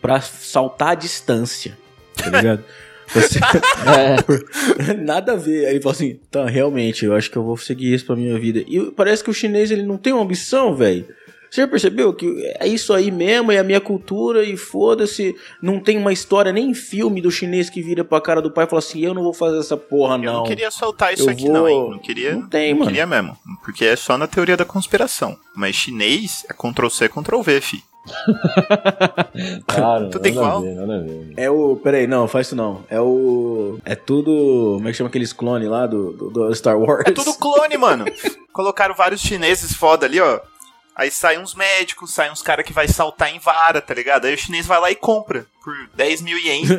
pra 0.00 0.20
saltar 0.20 0.90
a 0.90 0.94
distância." 0.94 1.76
Tá 2.16 2.30
ligado? 2.30 2.64
Você, 3.14 3.38
é, 4.90 4.94
Nada 4.94 5.32
a 5.32 5.36
ver. 5.36 5.66
Aí 5.66 5.72
ele 5.72 5.80
falou 5.80 5.92
assim: 5.94 6.18
tá, 6.30 6.46
realmente, 6.46 7.04
eu 7.04 7.14
acho 7.14 7.30
que 7.30 7.36
eu 7.36 7.42
vou 7.44 7.56
seguir 7.56 7.92
isso 7.94 8.06
pra 8.06 8.16
minha 8.16 8.38
vida. 8.38 8.60
E 8.66 8.90
parece 8.96 9.22
que 9.24 9.30
o 9.30 9.34
chinês 9.34 9.70
ele 9.70 9.82
não 9.82 9.96
tem 9.96 10.12
uma 10.12 10.22
ambição, 10.22 10.74
velho. 10.74 11.06
Você 11.50 11.62
já 11.62 11.66
percebeu 11.68 12.12
que 12.12 12.26
é 12.60 12.68
isso 12.68 12.92
aí 12.92 13.10
mesmo, 13.10 13.50
é 13.50 13.56
a 13.58 13.64
minha 13.64 13.80
cultura 13.80 14.44
e 14.44 14.54
foda-se. 14.54 15.34
Não 15.62 15.80
tem 15.80 15.96
uma 15.96 16.12
história 16.12 16.52
nem 16.52 16.74
filme 16.74 17.22
do 17.22 17.30
chinês 17.30 17.70
que 17.70 17.80
vira 17.80 18.04
pra 18.04 18.20
cara 18.20 18.42
do 18.42 18.50
pai 18.50 18.66
e 18.66 18.68
fala 18.68 18.80
assim: 18.80 19.00
eu 19.00 19.14
não 19.14 19.22
vou 19.22 19.32
fazer 19.32 19.58
essa 19.58 19.74
porra, 19.76 20.16
Eu 20.16 20.18
não. 20.18 20.32
não 20.34 20.42
queria 20.44 20.70
soltar 20.70 21.14
isso 21.14 21.24
Eu 21.24 21.30
aqui, 21.30 21.44
vou- 21.44 21.52
não, 21.54 21.66
hein? 21.68 21.90
Não 21.92 21.98
queria. 21.98 22.34
Não 22.34 22.46
tem, 22.48 22.72
não 22.72 22.80
mano. 22.80 22.90
queria 22.90 23.06
mesmo. 23.06 23.34
Porque 23.64 23.86
é 23.86 23.96
só 23.96 24.18
na 24.18 24.26
teoria 24.26 24.58
da 24.58 24.64
conspiração. 24.66 25.38
Mas 25.56 25.74
chinês 25.74 26.44
é 26.50 26.52
Ctrl-C, 26.52 27.08
Ctrl-V, 27.08 27.60
fi. 27.62 27.82
claro, 29.66 30.10
Tudo 30.10 30.24
nada 30.24 30.28
igual. 30.28 30.58
a 30.58 30.60
ver, 30.60 30.74
nada 30.74 30.96
a 30.96 31.00
ver. 31.00 31.32
É 31.36 31.50
o. 31.50 31.76
Peraí, 31.76 32.06
não, 32.06 32.28
faz 32.28 32.48
isso 32.48 32.56
não. 32.56 32.84
É 32.90 33.00
o. 33.00 33.78
É 33.84 33.94
tudo. 33.94 34.74
Como 34.76 34.88
é 34.88 34.90
que 34.90 34.96
chama 34.96 35.08
aqueles 35.08 35.32
clones 35.32 35.68
lá 35.68 35.86
do, 35.86 36.12
do, 36.12 36.30
do 36.30 36.54
Star 36.54 36.78
Wars? 36.78 37.04
É 37.06 37.10
tudo 37.10 37.34
clone, 37.34 37.76
mano. 37.76 38.04
Colocaram 38.52 38.94
vários 38.94 39.20
chineses 39.20 39.74
foda 39.74 40.06
ali, 40.06 40.20
ó. 40.20 40.40
Aí 40.94 41.12
saem 41.12 41.38
uns 41.38 41.54
médicos, 41.54 42.12
saem 42.12 42.32
uns 42.32 42.42
caras 42.42 42.66
que 42.66 42.72
vai 42.72 42.88
saltar 42.88 43.32
em 43.32 43.38
vara, 43.38 43.80
tá 43.80 43.94
ligado? 43.94 44.24
Aí 44.24 44.34
o 44.34 44.38
chinês 44.38 44.66
vai 44.66 44.80
lá 44.80 44.90
e 44.90 44.96
compra 44.96 45.46
por 45.62 45.72
10 45.94 46.22
mil 46.22 46.36
ienes. 46.36 46.70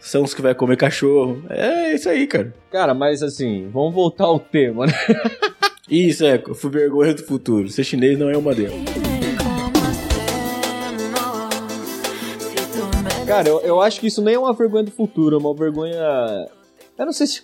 São 0.00 0.24
os 0.24 0.34
que 0.34 0.42
vai 0.42 0.52
comer 0.52 0.76
cachorro. 0.76 1.44
É 1.48 1.94
isso 1.94 2.08
aí, 2.08 2.26
cara. 2.26 2.52
Cara, 2.72 2.92
mas 2.92 3.22
assim, 3.22 3.70
vamos 3.72 3.94
voltar 3.94 4.24
ao 4.24 4.40
tema, 4.40 4.86
né? 4.86 4.92
Isso 5.88 6.24
é, 6.24 6.42
vergonha 6.64 7.14
do 7.14 7.22
futuro. 7.22 7.68
Ser 7.68 7.84
chinês 7.84 8.18
não 8.18 8.28
é 8.28 8.36
uma 8.36 8.54
delas. 8.54 8.74
Cara, 13.26 13.48
eu, 13.48 13.60
eu 13.60 13.80
acho 13.80 14.00
que 14.00 14.06
isso 14.06 14.22
nem 14.22 14.34
é 14.34 14.38
uma 14.38 14.52
vergonha 14.52 14.84
do 14.84 14.90
futuro, 14.90 15.36
é 15.36 15.38
uma 15.38 15.54
vergonha. 15.54 16.48
Eu 16.96 17.06
não 17.06 17.12
sei 17.12 17.26
se 17.26 17.42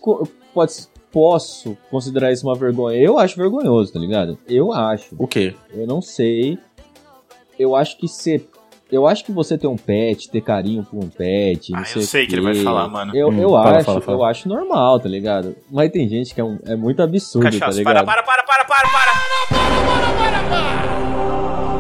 pode, 0.55 0.73
posso 1.11 1.77
considerar 1.91 2.33
isso 2.33 2.47
uma 2.47 2.57
vergonha. 2.57 2.99
Eu 2.99 3.19
acho 3.19 3.37
vergonhoso, 3.37 3.93
tá 3.93 3.99
ligado? 3.99 4.39
Eu 4.49 4.73
acho. 4.73 5.15
O 5.19 5.27
quê? 5.27 5.55
Eu 5.73 5.87
não 5.87 6.01
sei. 6.01 6.59
Eu 7.59 7.77
acho 7.77 7.99
que 7.99 8.09
ser. 8.09 8.49
Eu 8.93 9.07
acho 9.07 9.25
que 9.25 9.33
você 9.33 9.57
ter 9.57 9.67
um 9.67 9.77
pet, 9.77 10.29
ter 10.31 10.43
carinho 10.43 10.85
por 10.85 11.03
um 11.03 11.09
pet. 11.09 11.73
Ah, 11.73 11.77
não 11.79 11.83
eu 11.83 11.87
sei 11.87 12.03
o 12.03 12.07
sei 12.07 12.27
que 12.27 12.35
ele 12.35 12.43
vai 12.43 12.55
falar, 12.57 12.87
mano. 12.89 13.17
Eu, 13.17 13.29
Hum, 13.29 13.41
eu 13.41 13.49
fala, 13.51 13.77
acho, 13.77 13.85
fala, 13.87 14.01
fala. 14.03 14.19
eu 14.19 14.25
acho 14.27 14.47
normal, 14.51 15.01
tá 15.01 15.09
ligado? 15.09 15.57
Mas 15.71 15.91
tem 15.91 16.07
gente 16.07 16.35
que 16.35 16.41
é, 16.43 16.45
um- 16.45 16.59
é 16.67 16.77
muito 16.77 17.01
absurdo, 17.03 17.45
tá 17.47 17.51
Cachaça, 17.53 17.79
ligado? 17.79 18.05
para, 18.05 18.23
para, 18.23 18.23
para, 18.23 18.45
para, 18.45 18.65
para, 18.67 18.89
para! 18.91 19.13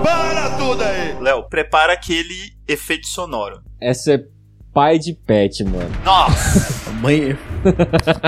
Para 0.03 0.51
tudo 0.57 0.83
aí! 0.83 1.15
Léo, 1.21 1.43
prepara 1.51 1.93
aquele 1.93 2.55
efeito 2.67 3.07
sonoro. 3.07 3.61
Essa 3.79 4.15
é 4.15 4.25
pai 4.73 4.99
de 4.99 5.13
pet, 5.13 5.63
mano. 5.65 5.91
Nossa! 6.05 6.91
Mãe. 7.03 7.37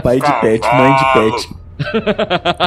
Pai 0.03 0.19
de 0.21 0.41
pet, 0.41 0.67
mãe 0.75 0.97
de 0.97 1.13
pet. 1.15 1.49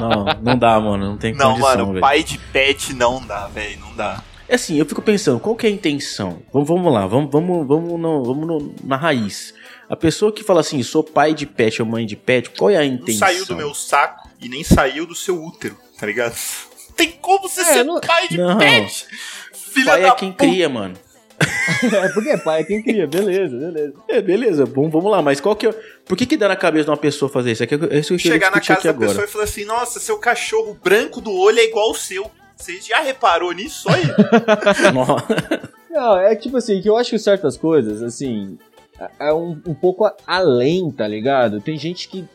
Não, 0.02 0.26
não 0.42 0.58
dá, 0.58 0.80
mano. 0.80 1.06
Não 1.12 1.18
tem 1.18 1.34
Não, 1.36 1.52
condição, 1.52 1.70
mano, 1.78 1.88
velho. 1.90 2.02
pai 2.02 2.24
de 2.24 2.38
pet 2.40 2.94
não 2.94 3.24
dá, 3.26 3.46
velho, 3.48 3.80
não 3.82 3.94
dá. 3.96 4.24
É 4.50 4.56
assim, 4.56 4.78
eu 4.78 4.86
fico 4.86 5.02
pensando, 5.02 5.40
qual 5.40 5.56
que 5.56 5.66
é 5.68 5.70
a 5.70 5.74
intenção? 5.74 6.42
Vamos, 6.54 6.68
vamos 6.68 6.94
lá, 6.94 7.06
vamos, 7.06 7.30
vamos, 7.32 7.68
vamos, 7.68 8.00
no- 8.00 8.24
vamos 8.24 8.48
no- 8.48 8.76
na 8.84 8.96
raiz. 8.96 9.54
A 9.90 9.96
pessoa 9.96 10.32
que 10.32 10.44
fala 10.44 10.62
assim, 10.62 10.82
sou 10.84 11.04
pai 11.04 11.34
de 11.34 11.46
pet 11.46 11.82
ou 11.82 11.88
mãe 11.88 12.06
de 12.06 12.16
pet, 12.16 12.50
qual 12.52 12.70
é 12.70 12.78
a 12.78 12.80
Não 12.80 12.86
intenção? 12.86 13.28
saiu 13.28 13.46
do 13.46 13.56
meu 13.56 13.74
saco 13.74 14.30
e 14.42 14.48
nem 14.48 14.64
saiu 14.64 15.06
do 15.06 15.14
seu 15.16 15.44
útero, 15.44 15.78
tá 16.00 16.06
ligado? 16.06 16.36
Tem 16.96 17.12
como 17.12 17.48
você 17.50 17.62
É, 17.62 17.64
ser 17.66 17.84
não- 17.84 18.00
pai 18.00 18.28
de 18.30 18.38
Não. 18.38 18.58
pet? 18.58 19.06
Filha 19.54 19.92
Pai 19.92 20.02
da 20.02 20.08
é 20.08 20.12
quem 20.16 20.32
puta. 20.32 20.46
cria, 20.46 20.70
mano. 20.70 20.96
É 21.94 22.10
porque 22.10 22.36
pai 22.38 22.62
é 22.62 22.64
quem 22.64 22.82
cria, 22.82 23.06
beleza, 23.06 23.56
beleza. 23.56 23.94
É, 24.08 24.22
beleza, 24.22 24.66
bom, 24.66 24.90
vamos 24.90 25.12
lá, 25.12 25.22
mas 25.22 25.40
qual 25.40 25.56
que 25.56 25.68
é. 25.68 25.72
Por 26.06 26.18
que 26.18 26.26
que 26.26 26.36
dá 26.38 26.48
na 26.48 26.56
cabeça 26.56 26.86
de 26.86 26.90
uma 26.90 26.98
pessoa 26.98 27.30
fazer 27.30 27.52
isso? 27.52 27.62
É 27.64 27.68
que 27.68 27.76
é 27.76 28.00
isso 28.00 28.14
que 28.16 28.20
Chegar 28.20 28.50
na 28.50 28.60
casa 28.62 28.82
da 28.86 28.90
agora. 28.90 29.08
pessoa 29.10 29.26
e 29.26 29.28
falar 29.28 29.44
assim: 29.44 29.66
Nossa, 29.66 30.00
seu 30.00 30.18
cachorro 30.18 30.76
branco 30.84 31.22
do 31.22 31.32
olho 31.32 31.60
é 31.60 31.66
igual 31.66 31.92
o 31.92 31.94
seu. 31.96 32.32
Você 32.58 32.82
já 32.82 33.02
reparou 33.02 33.52
nisso 33.54 33.88
aí? 33.89 34.04
Nossa. 34.93 35.70
Não, 35.89 36.17
é 36.17 36.36
tipo 36.36 36.58
assim, 36.58 36.82
que 36.82 36.89
eu 36.89 36.98
acho 36.98 37.12
que 37.12 37.20
certas 37.20 37.56
coisas, 37.58 38.02
assim, 38.02 38.58
é- 39.00 39.30
é 39.30 39.34
um, 39.34 39.52
um 39.65 39.74
pouco 39.74 40.10
além, 40.26 40.91
tá 40.91 41.08
ligado? 41.08 41.62
Tem 41.62 41.78
gente 41.78 42.08
que, 42.10 42.26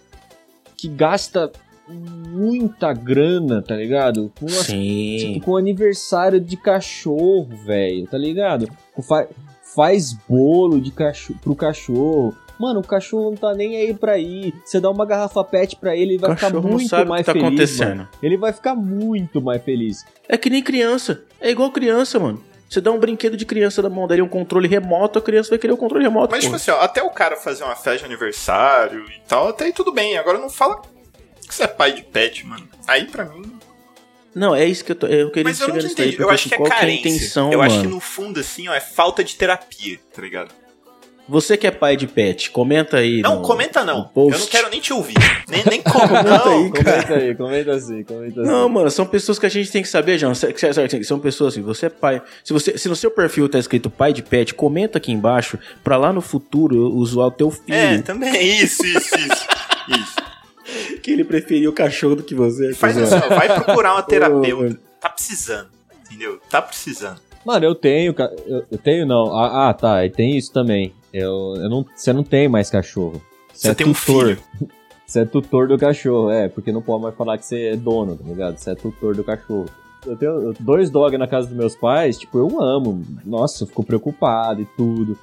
que 0.76 0.88
gasta 0.88 1.50
muita 1.88 2.92
grana, 2.92 3.60
tá 3.62 3.74
ligado? 3.76 4.32
Com, 4.38 4.46
as- 4.46 4.66
Sim. 4.66 5.16
tipo, 5.18 5.44
com 5.46 5.56
aniversário 5.56 6.40
de 6.40 6.56
cachorro, 6.56 7.48
velho, 7.64 8.06
tá 8.06 8.16
ligado? 8.16 8.68
Fa- 9.06 9.26
faz 9.74 10.12
bolo 10.28 10.80
de 10.80 10.90
cachorro, 10.90 11.38
pro 11.42 11.54
cachorro. 11.56 12.36
Mano, 12.62 12.78
o 12.78 12.86
cachorro 12.86 13.30
não 13.30 13.36
tá 13.36 13.52
nem 13.54 13.76
aí 13.76 13.92
pra 13.92 14.16
ir. 14.18 14.54
Você 14.64 14.78
dá 14.78 14.88
uma 14.88 15.04
garrafa 15.04 15.42
pet 15.42 15.74
pra 15.74 15.96
ele, 15.96 16.12
ele 16.12 16.18
vai 16.18 16.36
ficar 16.36 16.50
muito 16.50 16.88
sabe 16.88 17.02
o 17.02 17.04
que 17.06 17.10
mais 17.10 17.26
tá 17.26 17.32
feliz. 17.32 17.46
acontecendo. 17.48 17.88
mano. 17.96 18.08
Ele 18.22 18.36
vai 18.36 18.52
ficar 18.52 18.76
muito 18.76 19.42
mais 19.42 19.60
feliz. 19.64 20.04
É 20.28 20.38
que 20.38 20.48
nem 20.48 20.62
criança. 20.62 21.24
É 21.40 21.50
igual 21.50 21.72
criança, 21.72 22.20
mano. 22.20 22.40
Você 22.70 22.80
dá 22.80 22.92
um 22.92 23.00
brinquedo 23.00 23.36
de 23.36 23.44
criança 23.44 23.82
na 23.82 23.90
mão 23.90 24.06
dele, 24.06 24.22
um 24.22 24.28
controle 24.28 24.68
remoto, 24.68 25.18
a 25.18 25.22
criança 25.22 25.50
vai 25.50 25.58
querer 25.58 25.72
o 25.72 25.76
controle 25.76 26.04
remoto. 26.04 26.30
Mas, 26.30 26.44
tipo 26.44 26.52
porra. 26.52 26.56
assim, 26.56 26.70
ó, 26.70 26.84
até 26.84 27.02
o 27.02 27.10
cara 27.10 27.34
fazer 27.34 27.64
uma 27.64 27.74
festa 27.74 27.98
de 27.98 28.04
aniversário 28.04 29.10
e 29.10 29.20
tal, 29.26 29.48
até 29.48 29.64
aí 29.64 29.72
tudo 29.72 29.90
bem. 29.90 30.16
Agora 30.16 30.38
não 30.38 30.48
fala 30.48 30.80
que 31.44 31.52
você 31.52 31.64
é 31.64 31.66
pai 31.66 31.90
de 31.90 32.02
pet, 32.02 32.46
mano. 32.46 32.68
Aí 32.86 33.06
pra 33.06 33.24
mim. 33.24 33.42
Não, 34.32 34.54
é 34.54 34.64
isso 34.64 34.84
que 34.84 34.92
eu 34.92 34.96
tô. 34.96 35.08
Eu 35.08 35.30
queria 35.30 35.50
Mas 35.50 35.60
eu 35.60 35.66
não 35.66 35.78
entendi. 35.78 36.16
Eu 36.16 36.30
acho 36.30 36.46
assim, 36.46 36.56
que 36.56 36.62
é 36.62 36.64
é 36.64 36.66
a 36.68 36.78
carência. 36.78 37.08
intenção, 37.08 37.52
eu 37.52 37.58
mano? 37.58 37.72
acho 37.72 37.80
que 37.82 37.88
no 37.88 37.98
fundo, 37.98 38.38
assim, 38.38 38.68
ó, 38.68 38.72
é 38.72 38.80
falta 38.80 39.24
de 39.24 39.34
terapia, 39.34 39.98
tá 40.14 40.22
ligado? 40.22 40.61
Você 41.28 41.56
que 41.56 41.66
é 41.66 41.70
pai 41.70 41.96
de 41.96 42.06
pet, 42.06 42.50
comenta 42.50 42.96
aí. 42.98 43.22
Não, 43.22 43.36
no- 43.36 43.42
comenta 43.42 43.84
não. 43.84 44.10
Eu 44.16 44.30
não 44.38 44.46
quero 44.46 44.68
nem 44.68 44.80
te 44.80 44.92
ouvir. 44.92 45.14
Nem, 45.48 45.62
nem 45.64 45.80
como. 45.80 46.08
Comenta 46.08 46.44
não. 46.44 46.64
aí, 46.64 46.70
cara. 46.72 46.84
Comenta 47.02 47.14
aí, 47.14 47.34
comenta 47.34 47.72
assim, 47.72 48.02
comenta 48.04 48.40
assim. 48.40 48.50
Não, 48.50 48.68
mano, 48.68 48.90
são 48.90 49.06
pessoas 49.06 49.38
que 49.38 49.46
a 49.46 49.48
gente 49.48 49.70
tem 49.70 49.82
que 49.82 49.88
saber, 49.88 50.18
João. 50.18 50.34
São 50.34 51.18
pessoas 51.20 51.54
assim, 51.54 51.62
você 51.62 51.86
é 51.86 51.88
pai. 51.88 52.20
Se, 52.42 52.52
você, 52.52 52.76
se 52.76 52.88
no 52.88 52.96
seu 52.96 53.10
perfil 53.10 53.48
tá 53.48 53.58
escrito 53.58 53.88
pai 53.88 54.12
de 54.12 54.22
pet, 54.22 54.52
comenta 54.52 54.98
aqui 54.98 55.12
embaixo 55.12 55.58
pra 55.84 55.96
lá 55.96 56.12
no 56.12 56.20
futuro 56.20 56.92
usar 56.92 57.22
o 57.26 57.30
teu 57.30 57.50
filho. 57.50 57.74
É, 57.74 57.98
também. 58.02 58.34
Isso, 58.60 58.84
isso, 58.84 59.16
isso. 59.16 59.46
Isso. 59.88 61.00
Que 61.02 61.12
ele 61.12 61.24
preferiu 61.24 61.70
o 61.70 61.72
cachorro 61.72 62.16
do 62.16 62.22
que 62.22 62.34
você. 62.34 62.74
Faz 62.74 62.96
cuzão. 62.96 63.18
assim, 63.18 63.28
vai 63.28 63.48
procurar 63.62 63.92
uma 63.94 64.02
terapeuta. 64.02 64.78
Tá 65.00 65.08
precisando. 65.08 65.68
Entendeu? 66.06 66.40
Tá 66.50 66.60
precisando. 66.60 67.20
Mano, 67.44 67.64
eu 67.64 67.74
tenho, 67.74 68.14
eu, 68.46 68.64
eu 68.70 68.78
tenho 68.78 69.06
não. 69.06 69.34
Ah, 69.36 69.68
ah, 69.70 69.74
tá, 69.74 70.04
e 70.04 70.10
tem 70.10 70.36
isso 70.36 70.52
também. 70.52 70.94
Eu, 71.12 71.54
eu 71.56 71.68
não, 71.68 71.84
você 71.94 72.12
não 72.12 72.24
tem 72.24 72.48
mais 72.48 72.70
cachorro. 72.70 73.20
Você, 73.52 73.66
Você 73.66 73.70
é 73.70 73.74
tem 73.74 73.86
um 73.86 73.92
tutor. 73.92 74.36
filho. 74.36 74.42
Você 75.06 75.20
é 75.20 75.24
tutor 75.26 75.68
do 75.68 75.76
cachorro, 75.76 76.30
é, 76.30 76.48
porque 76.48 76.72
não 76.72 76.80
pode 76.80 77.02
mais 77.02 77.14
falar 77.14 77.36
que 77.36 77.44
você 77.44 77.66
é 77.66 77.76
dono, 77.76 78.16
tá 78.16 78.24
ligado? 78.24 78.56
Você 78.56 78.70
é 78.70 78.74
tutor 78.74 79.14
do 79.14 79.22
cachorro. 79.22 79.66
Eu 80.06 80.16
tenho 80.16 80.54
dois 80.58 80.88
dogs 80.88 81.18
na 81.18 81.28
casa 81.28 81.48
dos 81.48 81.56
meus 81.56 81.76
pais, 81.76 82.16
tipo, 82.16 82.38
eu 82.38 82.58
amo. 82.62 83.04
Nossa, 83.22 83.64
eu 83.64 83.68
fico 83.68 83.84
preocupado 83.84 84.62
e 84.62 84.64
tudo. 84.64 85.18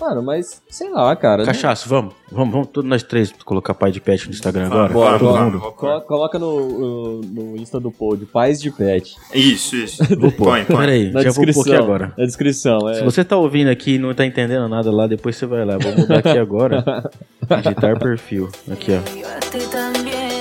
Mano, 0.00 0.22
mas 0.22 0.60
sei 0.68 0.90
lá, 0.90 1.14
cara. 1.14 1.44
Cachaço, 1.44 1.88
vamos. 1.88 2.14
Vamos, 2.30 2.52
vamos 2.52 2.68
todos 2.68 2.88
nós 2.90 3.02
três 3.02 3.32
colocar 3.44 3.74
pai 3.74 3.92
de 3.92 4.00
pet 4.00 4.26
no 4.26 4.32
Instagram 4.34 4.66
agora. 4.66 4.92
Bora, 4.92 5.18
vamos, 5.18 5.60
bora. 5.60 5.74
vamos, 5.80 6.04
coloca 6.04 6.38
no, 6.38 7.20
no, 7.20 7.56
Insta 7.56 7.78
do 7.78 7.92
Pod, 7.92 8.26
pais 8.26 8.60
de 8.60 8.70
pet. 8.72 9.14
Isso, 9.32 9.76
isso. 9.76 10.02
Vou 10.18 10.32
pôr. 10.32 10.46
Põe, 10.48 10.64
põe. 10.64 10.76
Peraí, 10.76 11.10
Na 11.12 11.22
já 11.22 11.30
vou 11.30 11.36
pôr 11.36 11.50
aqui 11.50 11.52
descrição. 11.52 11.84
agora. 11.84 12.12
Na 12.18 12.24
descrição, 12.26 12.88
é. 12.88 12.94
Se 12.94 13.04
você 13.04 13.24
tá 13.24 13.36
ouvindo 13.36 13.68
aqui 13.70 13.94
e 13.94 13.98
não 13.98 14.12
tá 14.14 14.26
entendendo 14.26 14.68
nada 14.68 14.90
lá, 14.90 15.06
depois 15.06 15.36
você 15.36 15.46
vai 15.46 15.64
lá. 15.64 15.78
Vou 15.78 15.96
mudar 15.96 16.18
aqui 16.18 16.38
agora. 16.38 16.82
Editar 17.48 17.98
perfil. 17.98 18.48
Aqui, 18.70 18.92
ó. 18.92 20.34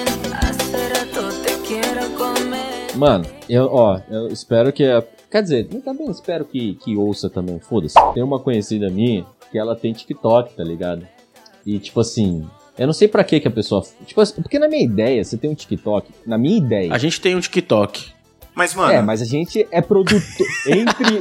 Mano, 2.97 3.25
eu, 3.49 3.65
ó, 3.71 3.99
eu 4.09 4.27
espero 4.27 4.71
que. 4.71 4.83
a- 4.85 5.03
Quer 5.31 5.41
dizer, 5.41 5.67
eu 5.73 5.81
também 5.81 6.07
espero 6.11 6.45
que, 6.45 6.75
que 6.75 6.95
ouça 6.95 7.27
também, 7.27 7.59
foda-se. 7.59 7.95
Tem 8.13 8.21
uma 8.21 8.37
conhecida 8.39 8.87
minha 8.87 9.25
que 9.53 9.59
ela 9.59 9.75
tem 9.75 9.93
TikTok, 9.93 10.55
tá 10.55 10.63
ligado? 10.63 11.07
E 11.63 11.77
tipo 11.77 11.99
assim. 11.99 12.43
Eu 12.75 12.87
não 12.87 12.93
sei 12.93 13.07
pra 13.07 13.23
que 13.23 13.39
que 13.39 13.47
a 13.47 13.51
pessoa. 13.51 13.83
Tipo 14.03 14.19
assim, 14.19 14.41
porque 14.41 14.57
na 14.57 14.67
minha 14.67 14.83
ideia, 14.83 15.23
você 15.23 15.37
tem 15.37 15.47
um 15.47 15.53
TikTok. 15.53 16.11
Na 16.25 16.39
minha 16.39 16.57
ideia. 16.57 16.91
A 16.91 16.97
gente 16.97 17.21
tem 17.21 17.35
um 17.35 17.39
TikTok. 17.39 18.11
Mas, 18.55 18.73
mano, 18.73 18.91
É, 18.91 19.01
mas 19.01 19.21
a 19.21 19.25
gente 19.25 19.67
é 19.71 19.79
produtor. 19.79 20.47
entre 20.67 21.19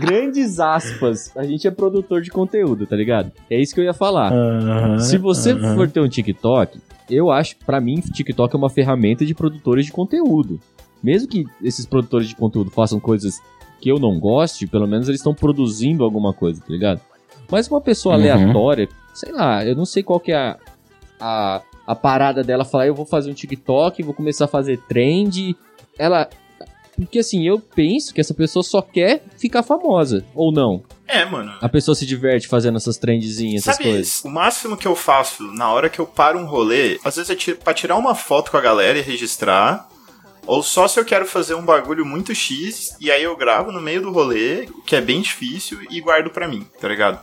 grandes 0.00 0.58
aspas, 0.58 1.30
a 1.36 1.44
gente 1.44 1.68
é 1.68 1.70
produtor 1.70 2.20
de 2.20 2.30
conteúdo, 2.30 2.84
tá 2.84 2.96
ligado? 2.96 3.30
É 3.48 3.60
isso 3.60 3.72
que 3.74 3.80
eu 3.80 3.84
ia 3.84 3.94
falar. 3.94 4.32
Aham, 4.32 4.98
Se 4.98 5.16
você 5.18 5.52
aham. 5.52 5.76
for 5.76 5.88
ter 5.88 6.00
um 6.00 6.08
TikTok, 6.08 6.80
eu 7.08 7.30
acho, 7.30 7.56
pra 7.64 7.80
mim, 7.80 8.00
TikTok 8.00 8.52
é 8.54 8.58
uma 8.58 8.70
ferramenta 8.70 9.24
de 9.24 9.34
produtores 9.34 9.86
de 9.86 9.92
conteúdo. 9.92 10.60
Mesmo 11.00 11.28
que 11.28 11.46
esses 11.62 11.86
produtores 11.86 12.28
de 12.28 12.34
conteúdo 12.34 12.70
façam 12.72 12.98
coisas 12.98 13.38
que 13.80 13.88
eu 13.88 14.00
não 14.00 14.18
goste, 14.18 14.66
pelo 14.66 14.86
menos 14.88 15.08
eles 15.08 15.20
estão 15.20 15.32
produzindo 15.34 16.02
alguma 16.02 16.32
coisa, 16.32 16.60
tá 16.60 16.66
ligado? 16.68 17.00
Mas 17.50 17.68
uma 17.68 17.80
pessoa 17.80 18.14
Uhum. 18.16 18.20
aleatória, 18.20 18.88
sei 19.14 19.32
lá, 19.32 19.64
eu 19.64 19.74
não 19.74 19.84
sei 19.86 20.02
qual 20.02 20.20
que 20.20 20.32
é 20.32 20.36
a, 20.36 20.56
a, 21.20 21.62
a 21.86 21.94
parada 21.94 22.42
dela 22.44 22.64
falar, 22.64 22.86
eu 22.86 22.94
vou 22.94 23.06
fazer 23.06 23.30
um 23.30 23.34
TikTok, 23.34 24.02
vou 24.02 24.14
começar 24.14 24.44
a 24.46 24.48
fazer 24.48 24.78
trend. 24.88 25.56
Ela. 25.98 26.28
Porque 26.96 27.20
assim, 27.20 27.46
eu 27.46 27.60
penso 27.60 28.12
que 28.12 28.20
essa 28.20 28.34
pessoa 28.34 28.62
só 28.64 28.82
quer 28.82 29.22
ficar 29.38 29.62
famosa, 29.62 30.24
ou 30.34 30.52
não. 30.52 30.82
é, 31.06 31.24
mano. 31.24 31.54
A 31.60 31.68
pessoa 31.68 31.94
se 31.94 32.04
diverte 32.04 32.48
fazendo 32.48 32.76
essas 32.76 32.98
trendzinhas, 32.98 33.62
essas 33.62 33.76
Sabe, 33.76 33.88
coisas. 33.88 34.24
o 34.24 34.28
máximo 34.28 34.76
que 34.76 34.86
eu 34.88 34.96
faço 34.96 35.44
na 35.52 35.72
hora 35.72 35.88
que 35.88 36.00
eu 36.00 36.06
paro 36.06 36.40
um 36.40 36.44
rolê, 36.44 36.98
às 37.04 37.14
vezes 37.14 37.48
é 37.48 37.54
pra 37.54 37.72
tirar 37.72 37.94
uma 37.96 38.16
foto 38.16 38.50
com 38.50 38.56
a 38.56 38.60
galera 38.60 38.98
e 38.98 39.02
registrar, 39.02 39.88
ou 40.44 40.60
só 40.60 40.88
se 40.88 40.98
eu 40.98 41.04
quero 41.04 41.24
fazer 41.24 41.54
um 41.54 41.62
bagulho 41.64 42.04
muito 42.04 42.34
X, 42.34 42.96
e 43.00 43.12
aí 43.12 43.22
eu 43.22 43.36
gravo 43.36 43.70
no 43.70 43.80
meio 43.80 44.02
do 44.02 44.10
rolê, 44.10 44.68
que 44.84 44.96
é 44.96 45.00
bem 45.00 45.20
difícil, 45.20 45.78
e 45.90 46.00
guardo 46.00 46.30
pra 46.30 46.48
mim, 46.48 46.66
tá 46.80 46.88
ligado? 46.88 47.20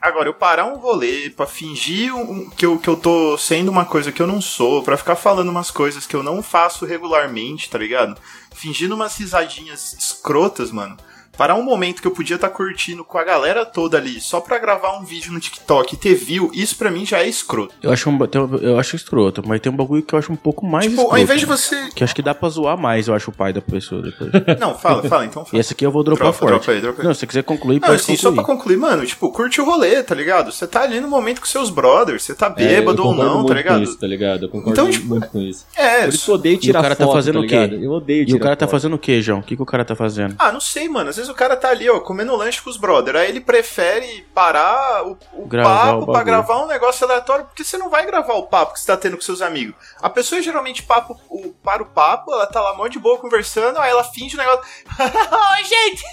Agora, 0.00 0.28
eu 0.28 0.34
parar 0.34 0.64
um 0.66 0.76
rolê 0.78 1.28
pra 1.30 1.44
fingir 1.46 2.14
um- 2.14 2.48
que, 2.50 2.64
eu, 2.64 2.78
que 2.78 2.88
eu 2.88 2.96
tô 2.96 3.36
sendo 3.36 3.68
uma 3.68 3.84
coisa 3.84 4.12
que 4.12 4.22
eu 4.22 4.26
não 4.28 4.40
sou, 4.40 4.82
pra 4.82 4.96
ficar 4.96 5.16
falando 5.16 5.48
umas 5.48 5.70
coisas 5.72 6.06
que 6.06 6.14
eu 6.14 6.22
não 6.22 6.40
faço 6.42 6.86
regularmente, 6.86 7.68
tá 7.68 7.76
ligado? 7.78 8.16
Fingindo 8.54 8.94
umas 8.94 9.16
risadinhas 9.16 9.94
escrotas, 9.94 10.70
mano. 10.70 10.96
Parar 11.38 11.54
um 11.54 11.62
momento 11.62 12.02
que 12.02 12.08
eu 12.08 12.10
podia 12.10 12.34
estar 12.34 12.48
curtindo 12.48 13.04
com 13.04 13.16
a 13.16 13.22
galera 13.22 13.64
toda 13.64 13.96
ali, 13.96 14.20
só 14.20 14.40
pra 14.40 14.58
gravar 14.58 14.98
um 14.98 15.04
vídeo 15.04 15.32
no 15.32 15.38
TikTok 15.38 15.94
e 15.94 15.96
ter 15.96 16.14
view, 16.16 16.50
isso 16.52 16.76
pra 16.76 16.90
mim 16.90 17.06
já 17.06 17.20
é 17.20 17.28
escroto. 17.28 17.72
Eu 17.80 17.92
acho, 17.92 18.10
um, 18.10 18.18
tem 18.26 18.42
eu 18.60 18.76
acho 18.76 18.96
escroto, 18.96 19.40
mas 19.46 19.60
tem 19.60 19.70
um 19.72 19.76
bagulho 19.76 20.02
que 20.02 20.12
eu 20.14 20.18
acho 20.18 20.32
um 20.32 20.36
pouco 20.36 20.66
mais 20.66 20.86
tipo, 20.86 20.96
escroto. 20.96 21.14
ao 21.14 21.22
invés 21.22 21.38
de 21.38 21.46
você. 21.46 21.88
Que 21.94 22.02
acho 22.02 22.12
que 22.12 22.22
dá 22.22 22.34
pra 22.34 22.48
zoar 22.48 22.76
mais, 22.76 23.06
eu 23.06 23.14
acho, 23.14 23.30
o 23.30 23.32
pai 23.32 23.52
da 23.52 23.62
pessoa 23.62 24.02
depois. 24.02 24.30
Não, 24.58 24.74
fala, 24.76 25.04
fala, 25.04 25.24
então 25.26 25.44
e 25.46 25.50
fala. 25.50 25.60
esse 25.60 25.74
aqui 25.74 25.86
eu 25.86 25.92
vou 25.92 26.02
dropar 26.02 26.24
Dropa, 26.24 26.38
forte. 26.38 26.50
dropa 26.54 26.72
aí, 26.72 26.80
dropa 26.80 27.02
aí. 27.02 27.06
Não, 27.06 27.14
se 27.14 27.20
você 27.20 27.26
quiser 27.28 27.44
concluir, 27.44 27.76
Não, 27.80 27.88
pode 27.88 28.00
assim, 28.00 28.16
só 28.16 28.30
concluir. 28.30 28.44
pra 28.44 28.54
concluir, 28.56 28.76
mano, 28.76 29.06
tipo, 29.06 29.30
curte 29.30 29.60
o 29.60 29.64
rolê, 29.64 30.02
tá 30.02 30.16
ligado? 30.16 30.50
Você 30.50 30.66
tá 30.66 30.82
ali 30.82 31.00
no 31.00 31.06
momento 31.08 31.40
com 31.40 31.46
seus 31.46 31.70
brothers, 31.70 32.24
você 32.24 32.34
tá 32.34 32.46
É, 32.46 32.50
bêbado 32.80 33.00
ou 33.04 33.10
concordo 33.10 33.30
não, 33.30 33.36
muito 33.38 33.48
tá 33.50 33.54
ligado? 33.54 33.76
Com 33.78 33.82
isso, 33.84 33.98
tá 34.00 34.06
ligado? 34.08 34.42
Eu 34.46 34.48
concordo 34.48 34.72
Então, 34.72 34.90
tipo, 34.90 35.06
muito 35.06 35.28
com 35.28 35.38
isso. 35.40 35.64
É, 35.76 36.02
Por 36.02 36.14
isso 36.14 36.30
eu 36.32 36.34
odeio 36.34 36.58
tirar 36.58 36.82
cara 36.82 36.96
tá 36.96 37.04
foto, 37.04 37.14
fazendo 37.14 37.40
o 37.40 37.46
quê? 37.46 37.78
Eu 37.80 37.92
odeio 37.92 38.22
E 38.22 38.26
tirar 38.26 38.36
o 38.38 38.40
cara 38.40 38.56
tá 38.56 38.66
foto. 38.66 38.72
fazendo 38.72 38.94
o 38.96 38.98
quê, 38.98 39.22
João? 39.22 39.38
O 39.38 39.42
que, 39.44 39.54
que 39.54 39.62
o 39.62 39.66
cara 39.66 39.84
tá 39.84 39.94
fazendo? 39.94 40.34
Ah, 40.36 40.50
não 40.50 40.60
sei, 40.60 40.88
mano. 40.88 41.08
Às 41.10 41.16
vezes 41.16 41.27
o 41.28 41.34
cara 41.34 41.56
tá 41.56 41.68
ali, 41.70 41.88
ó, 41.88 42.00
comendo 42.00 42.34
lanche 42.36 42.60
com 42.62 42.70
os 42.70 42.76
brother. 42.76 43.16
Aí 43.16 43.28
ele 43.28 43.40
prefere 43.40 44.26
parar 44.34 45.06
o, 45.06 45.16
o 45.34 45.46
Gravar 45.46 45.86
papo 45.92 46.02
o 46.02 46.12
pra 46.12 46.22
gravar 46.22 46.62
um 46.64 46.66
negócio 46.66 47.04
aleatório, 47.06 47.44
porque 47.46 47.62
você 47.64 47.76
não 47.78 47.88
vai 47.90 48.04
gravar 48.06 48.34
o 48.34 48.44
papo 48.46 48.72
que 48.74 48.80
você 48.80 48.86
tá 48.86 48.96
tendo 48.96 49.16
com 49.16 49.22
seus 49.22 49.40
amigos. 49.42 49.74
A 50.02 50.08
pessoa 50.10 50.40
geralmente 50.42 50.82
papo, 50.82 51.18
o, 51.28 51.52
para 51.62 51.82
o 51.82 51.86
papo, 51.86 52.32
ela 52.32 52.46
tá 52.46 52.60
lá 52.60 52.76
mó 52.76 52.86
de 52.88 52.98
boa 52.98 53.18
conversando, 53.18 53.78
aí 53.78 53.90
ela 53.90 54.04
finge 54.04 54.34
o 54.34 54.38
negócio. 54.38 54.62
Ai, 54.98 55.64
gente, 55.64 56.04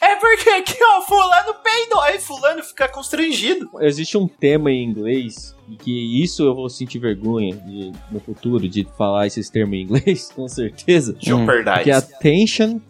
é 0.00 0.16
porque 0.16 0.50
aqui, 0.50 0.78
ó, 0.82 1.02
fulano 1.02 1.54
peidou. 1.62 2.00
Aí 2.00 2.18
fulano 2.18 2.62
fica 2.62 2.88
constrangido. 2.88 3.70
Existe 3.80 4.16
um 4.18 4.26
tema 4.28 4.70
em 4.70 4.82
inglês 4.84 5.54
e 5.68 5.76
que 5.76 6.22
isso 6.22 6.42
eu 6.42 6.54
vou 6.54 6.68
sentir 6.68 6.98
vergonha 6.98 7.54
de- 7.54 7.92
no 8.10 8.20
futuro 8.20 8.68
de 8.68 8.86
falar 8.98 9.26
esses 9.26 9.48
termos 9.48 9.74
em 9.76 9.82
inglês, 9.82 10.30
com 10.34 10.46
certeza. 10.48 11.16
Jeopardise. 11.18 11.84
Que 11.84 11.90
é 11.90 11.94
attention 11.94 12.80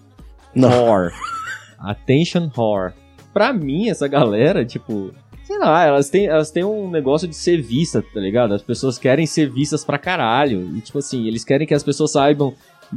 Não. 0.55 0.87
whore. 0.87 1.13
Attention 1.83 2.49
whore. 2.57 2.93
Pra 3.33 3.53
mim, 3.53 3.89
essa 3.89 4.07
galera, 4.09 4.65
tipo... 4.65 5.11
Sei 5.45 5.59
lá, 5.59 5.85
elas 5.85 6.09
têm, 6.09 6.27
elas 6.27 6.51
têm 6.51 6.65
um 6.65 6.91
negócio 6.91 7.27
de 7.29 7.35
ser 7.35 7.61
vista, 7.61 8.03
tá 8.15 8.21
ligado? 8.21 8.55
As 8.55 8.63
pessoas 8.63 8.97
querem 8.97 9.27
ser 9.27 9.51
vistas 9.51 9.85
pra 9.85 9.99
caralho. 9.99 10.77
E, 10.77 10.81
tipo 10.81 10.99
assim, 10.99 11.27
eles 11.27 11.45
querem 11.45 11.67
que 11.67 11.75
as 11.75 11.83
pessoas 11.83 12.13
saibam 12.13 12.55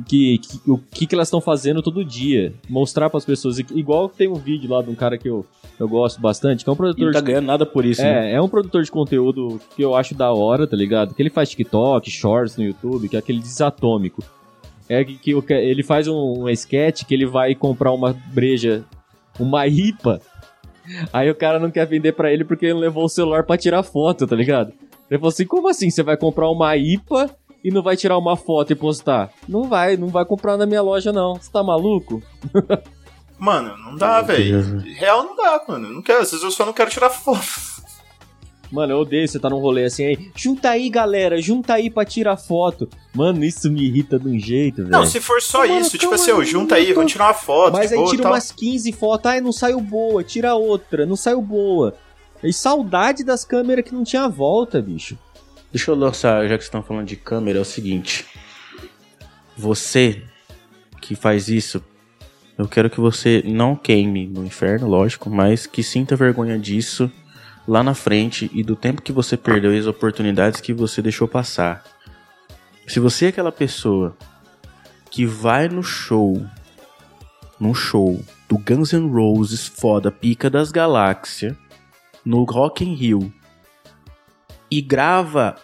que, 0.08 0.38
que- 0.38 0.71
o 0.71 0.78
que, 0.78 1.06
que 1.08 1.15
elas 1.15 1.28
estão 1.28 1.41
fazendo 1.41 1.82
todo 1.82 2.06
dia. 2.06 2.54
Mostrar 2.69 3.10
pras 3.10 3.26
pessoas. 3.26 3.58
Igual 3.60 4.08
tem 4.08 4.28
um 4.30 4.36
vídeo 4.36 4.69
lá 4.69 4.82
de 4.82 4.89
um 4.89 4.95
cara 4.95 5.17
que 5.17 5.28
eu, 5.28 5.45
eu 5.80 5.88
gosto 5.88 6.21
bastante, 6.21 6.63
que 6.63 6.69
é 6.69 6.74
um 6.74 6.76
produtor 6.78 7.08
não 7.08 7.13
tá 7.13 7.19
de 7.19 7.26
ganhando 7.26 7.45
nada 7.45 7.65
por 7.65 7.84
isso, 7.84 8.02
né? 8.02 8.32
é, 8.32 8.36
é 8.36 8.41
um 8.41 8.48
produtor 8.48 8.84
de 8.84 8.91
conteúdo 8.91 9.60
que 9.76 9.82
eu 9.82 9.95
acho 9.95 10.13
da 10.15 10.32
hora, 10.32 10.67
tá 10.67 10.78
ligado? 10.78 11.13
Que 11.15 11.21
ele 11.21 11.30
faz 11.32 11.50
TikTok, 11.50 12.10
Shorts 12.12 12.56
no 12.58 12.63
YouTube, 12.63 13.10
que 13.10 13.15
é 13.15 13.19
aquele 13.19 13.39
desatômico. 13.39 14.24
É 14.88 15.04
que, 15.04 15.17
que 15.17 15.54
ele 15.54 15.84
faz 15.84 16.08
um, 16.08 16.43
um 16.43 16.50
sketch 16.50 17.04
que 17.06 17.13
ele 17.13 17.26
vai 17.26 17.56
comprar 17.56 17.91
uma 17.91 18.13
breja, 18.34 18.84
uma 19.39 19.67
IPA. 19.67 20.21
Aí 21.12 21.30
o 21.30 21.36
cara 21.36 21.60
não 21.60 21.71
quer 21.71 21.88
vender 21.88 22.12
pra 22.12 22.32
ele 22.32 22.43
porque 22.43 22.65
ele 22.65 22.76
não 22.76 22.82
levou 22.82 23.06
o 23.06 23.10
celular 23.10 23.43
pra 23.43 23.58
tirar 23.58 23.82
foto, 23.82 24.28
tá 24.28 24.36
ligado? 24.36 24.71
Ele 25.10 25.19
falou 25.19 25.30
assim: 25.30 25.45
como 25.45 25.67
assim? 25.67 25.89
Você 25.89 26.04
vai 26.04 26.17
comprar 26.17 26.50
uma 26.50 26.76
IPA 26.78 27.36
e 27.63 27.71
não 27.71 27.82
vai 27.82 27.98
tirar 27.98 28.17
uma 28.17 28.36
foto 28.36 28.71
e 28.71 28.76
postar? 28.76 29.32
Não 29.48 29.63
vai, 29.63 29.98
não 29.98 30.08
vai 30.08 30.24
comprar 30.26 30.58
na 30.58 30.67
minha 30.67 30.82
loja, 30.82 31.12
não. 31.12 31.36
Você 31.36 31.52
tá 31.52 31.63
maluco? 31.63 32.21
Mano, 33.38 33.78
não 33.78 33.95
dá, 33.98 34.21
velho. 34.21 34.80
Real 34.95 35.24
não 35.24 35.36
dá, 35.36 35.62
mano. 35.67 35.89
Não 35.89 36.02
quero, 36.02 36.21
às 36.21 36.32
vezes 36.32 36.41
eu 36.43 36.52
só 36.52 36.65
não 36.65 36.71
quero 36.71 36.89
tirar 36.89 37.10
foto. 37.10 37.75
Mano, 38.76 38.94
eu 38.94 38.98
odeio 39.00 39.28
você 39.28 39.40
tá 39.40 39.50
num 39.50 39.60
rolê 39.60 39.86
assim 39.86 40.06
aí. 40.06 40.32
Junta 40.36 40.70
aí, 40.72 40.90
galera, 40.90 41.42
junta 41.42 41.74
aí 41.76 41.90
pra 41.90 42.04
tirar 42.04 42.36
foto. 42.36 42.90
Mano, 43.14 43.44
isso 43.44 43.72
me 43.72 43.84
irrita 43.88 44.20
de 44.20 44.28
um 44.28 44.38
jeito, 44.38 44.78
velho. 44.78 44.90
Não, 44.90 45.06
se 45.06 45.20
for 45.22 45.42
só 45.42 45.60
Mano, 45.66 45.80
isso, 45.80 45.98
tipo 45.98 46.14
assim, 46.14 46.32
aí, 46.32 46.46
junta 46.46 46.76
eu 46.76 46.80
aí, 46.82 46.88
tô- 46.90 46.96
vamos 46.96 47.12
tirar 47.12 47.28
uma 47.28 47.34
foto. 47.34 47.74
Mas 47.74 47.92
aí 47.92 47.98
boa, 47.98 48.10
tira 48.12 48.24
tal. 48.24 48.32
umas 48.34 48.52
15 48.52 48.92
fotos, 48.92 49.32
ai, 49.32 49.40
não 49.40 49.52
saiu 49.54 49.80
boa, 49.80 50.24
tira 50.24 50.54
outra, 50.56 51.06
não 51.06 51.16
saiu 51.16 51.42
boa. 51.42 51.96
E 52.44 52.52
saudade 52.52 53.24
das 53.24 53.46
câmeras 53.46 53.86
que 53.86 53.94
não 53.96 54.04
tinha 54.04 54.28
volta, 54.28 54.82
bicho. 54.82 55.18
Deixa 55.72 55.90
eu 55.92 55.96
lançar, 55.96 56.42
já 56.44 56.50
que 56.58 56.64
vocês 56.64 56.66
estão 56.66 56.84
falando 56.84 57.08
de 57.08 57.16
câmera, 57.16 57.58
é 57.60 57.62
o 57.62 57.66
seguinte. 57.66 58.26
Você 59.58 60.22
que 61.02 61.16
faz 61.16 61.48
isso, 61.48 61.84
eu 62.58 62.68
quero 62.68 62.90
que 62.90 63.00
você 63.00 63.42
não 63.46 63.76
queime 63.76 64.28
no 64.28 64.44
inferno, 64.46 64.88
lógico, 64.88 65.30
mas 65.30 65.66
que 65.66 65.82
sinta 65.84 66.16
vergonha 66.16 66.58
disso 66.60 67.12
lá 67.67 67.84
na 67.84 67.93
frente 67.93 68.49
e 68.54 68.63
do 68.63 68.75
tempo 68.75 69.01
que 69.01 69.12
você 69.12 69.36
perdeu 69.36 69.73
e 69.73 69.80
as 69.80 69.88
oportunidades 69.88 70.62
que 70.62 70.73
você 70.73 71.01
deixou 71.01 71.28
passar. 71.28 71.84
Se 72.88 72.99
você 72.99 73.25
é 73.25 73.30
aquela 73.30 73.51
pessoa 73.51 74.15
que 75.10 75.25
vai 75.25 75.67
no 75.67 75.82
show, 75.82 76.45
num 77.60 77.73
show 77.73 78.23
do 78.47 78.58
Guns 78.58 78.93
N' 78.93 79.10
Roses 79.10 79.65
foda, 79.65 80.12
pica 80.12 80.49
das 80.49 80.71
galáxias, 80.71 81.56
no 82.23 82.43
Rock 82.43 82.84
in 82.84 82.93
Rio, 82.93 83.34
e 84.69 84.82
grava 84.82 85.56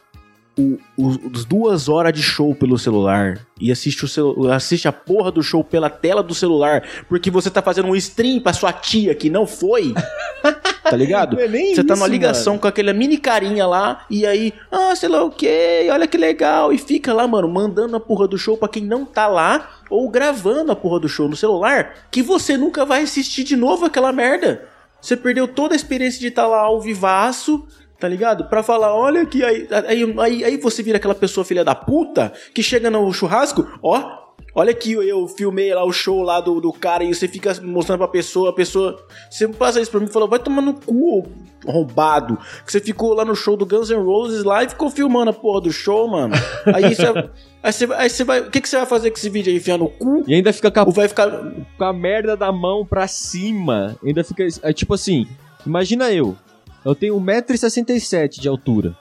o- 0.58 0.78
o- 0.98 1.32
as 1.34 1.46
duas 1.46 1.88
horas 1.88 2.12
de 2.14 2.22
show 2.22 2.54
pelo 2.54 2.78
celular 2.78 3.40
e 3.60 3.72
assiste, 3.72 4.04
o 4.04 4.08
celu- 4.08 4.52
assiste 4.52 4.88
a 4.88 4.92
porra 4.92 5.32
do 5.32 5.42
show 5.42 5.64
pela 5.64 5.90
tela 5.90 6.22
do 6.22 6.34
celular 6.36 6.84
porque 7.08 7.32
você 7.32 7.50
tá 7.50 7.62
fazendo 7.62 7.88
um 7.88 7.96
stream 7.96 8.40
pra 8.42 8.52
sua 8.54 8.74
tia 8.74 9.16
que 9.16 9.30
não 9.30 9.48
foi, 9.48 9.94
tá 10.84 10.96
ligado? 10.98 11.40
É 11.40 11.48
Você 11.48 11.84
tá 11.84 11.96
numa 11.96 12.08
ligação 12.08 12.58
com 12.58 12.68
aquela 12.68 12.92
mini 12.94 13.18
carinha 13.18 13.66
lá 13.66 14.06
e 14.10 14.26
aí, 14.26 14.54
ah, 14.72 14.94
sei 14.96 15.08
lá 15.10 15.24
o 15.24 15.32
que, 15.32 15.88
olha 15.92 16.06
que 16.08 16.18
legal, 16.18 16.74
e 16.74 16.78
fica 16.78 17.14
lá, 17.14 17.26
mano, 17.28 17.48
mandando 17.48 17.96
a 17.96 18.00
porra 18.00 18.28
do 18.28 18.38
show 18.38 18.58
pra 18.58 18.68
quem 18.68 18.84
não 18.84 19.06
tá 19.06 19.28
lá 19.28 19.70
ou 19.90 20.10
gravando 20.10 20.72
a 20.72 20.76
porra 20.76 21.00
do 21.00 21.08
show 21.10 21.30
no 21.30 21.36
celular 21.36 22.08
que 22.12 22.22
você 22.22 22.58
nunca 22.58 22.86
vai 22.86 23.04
assistir 23.04 23.44
de 23.44 23.56
novo 23.56 23.86
aquela 23.86 24.12
merda. 24.12 24.68
Você 25.02 25.16
perdeu 25.18 25.48
toda 25.48 25.74
a 25.74 25.78
experiência 25.78 26.20
de 26.20 26.28
estar 26.28 26.46
lá 26.46 26.60
ao 26.62 26.80
vivaço 26.80 27.66
Tá 28.02 28.08
ligado? 28.08 28.46
Pra 28.46 28.64
falar, 28.64 28.96
olha 28.96 29.28
que 29.28 29.44
aí, 29.44 29.68
aí, 29.88 30.16
aí, 30.18 30.44
aí 30.44 30.58
você 30.58 30.82
vira 30.82 30.98
aquela 30.98 31.14
pessoa 31.14 31.46
filha 31.46 31.64
da 31.64 31.76
puta 31.76 32.34
que 32.52 32.64
chega 32.64 32.90
no 32.90 33.14
churrasco, 33.14 33.64
ó, 33.84 34.18
olha 34.56 34.74
que 34.74 34.92
eu, 34.92 35.28
filmei 35.28 35.72
lá 35.72 35.86
o 35.86 35.94
show 35.94 36.24
lá 36.24 36.42
do, 36.42 36.60
do 36.60 36.74
cara 36.74 37.04
e 37.04 37.14
você 37.14 37.28
fica 37.28 37.54
mostrando 37.62 38.00
pra 38.00 38.08
pessoa, 38.08 38.50
a 38.50 38.54
pessoa. 38.54 39.06
Você 39.30 39.48
passa 39.48 39.80
isso 39.80 39.92
pra 39.92 40.00
mim 40.00 40.08
e 40.08 40.12
falou, 40.12 40.28
vai 40.28 40.40
tomar 40.40 40.64
no 40.64 40.74
cu, 40.74 41.20
ô 41.20 41.24
arrombado. 41.68 42.40
Que 42.66 42.72
você 42.72 42.80
ficou 42.80 43.14
lá 43.14 43.24
no 43.24 43.36
show 43.36 43.56
do 43.56 43.68
Guns 43.68 43.92
N' 43.92 44.04
Roses 44.04 44.44
lá 44.44 44.64
e 44.64 44.70
ficou 44.70 44.90
filmando 44.90 45.30
a 45.30 45.34
porra 45.34 45.62
do 45.62 45.72
show, 45.72 46.08
mano. 46.08 46.34
Aí 46.74 46.96
você. 46.96 47.06
Aí 47.64 47.72
você, 47.72 47.88
aí 47.94 48.10
você 48.10 48.24
vai. 48.24 48.40
O 48.40 48.50
que, 48.50 48.60
que 48.60 48.68
você 48.68 48.78
vai 48.78 48.88
fazer 48.88 49.12
com 49.12 49.18
esse 49.18 49.30
vídeo 49.30 49.52
aí? 49.52 49.58
Enfiar 49.58 49.78
no 49.78 49.88
cu? 49.88 50.24
E 50.28 50.34
ainda 50.34 50.52
fica 50.52 50.72
com 50.72 50.80
a, 50.80 50.84
Ou 50.84 50.92
vai 50.92 51.08
ficar. 51.08 51.30
com 51.78 51.84
a 51.84 51.94
merda 51.94 52.36
da 52.36 52.52
mão 52.52 52.84
pra 52.84 53.08
cima. 53.08 53.96
Ainda 54.04 54.24
fica. 54.24 54.48
É 54.64 54.74
tipo 54.74 54.96
assim, 54.96 55.28
imagina 55.64 56.12
eu. 56.12 56.36
Eu 56.84 56.96
tenho 56.96 57.16
1,67m 57.20 58.40
de 58.40 58.48
altura. 58.48 58.96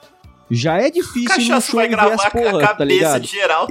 Já 0.53 0.77
é 0.81 0.89
difícil 0.91 1.55
no 1.55 1.61
show 1.61 1.75
vai 1.75 1.87
ver 1.87 1.95
gravar 1.95 2.13
as 2.15 2.21
com 2.23 2.27
a 2.27 2.31
porra, 2.31 2.59
tá 2.59 2.67
cabeça 2.75 2.83
ligado? 2.83 3.21
de 3.21 3.27
geral. 3.31 3.67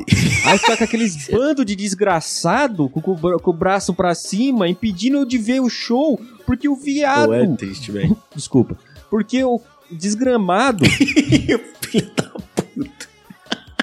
Aí 0.47 0.59
fica 0.59 0.77
com 0.79 0.85
aqueles 0.85 1.29
bando 1.29 1.63
de 1.63 1.77
desgraçado 1.77 2.89
com, 2.89 3.03
com 3.03 3.11
o 3.13 3.17
bra- 3.17 3.39
com 3.39 3.51
o 3.51 3.55
braço 3.55 3.93
pra 3.93 4.15
cima, 4.15 4.67
impedindo 4.67 5.19
eu 5.19 5.25
de 5.27 5.37
ver 5.37 5.61
o 5.61 5.69
show, 5.69 6.19
porque 6.47 6.67
o 6.69 6.75
viado. 6.75 7.27
Pô, 7.29 7.35
é 7.35 7.47
triste, 7.55 7.93
velho. 7.93 8.17
Desculpa. 8.35 8.79
Porque 9.11 9.45
o 9.45 9.61
desgramado 9.91 10.85
Filho 10.89 12.11
da 12.17 12.31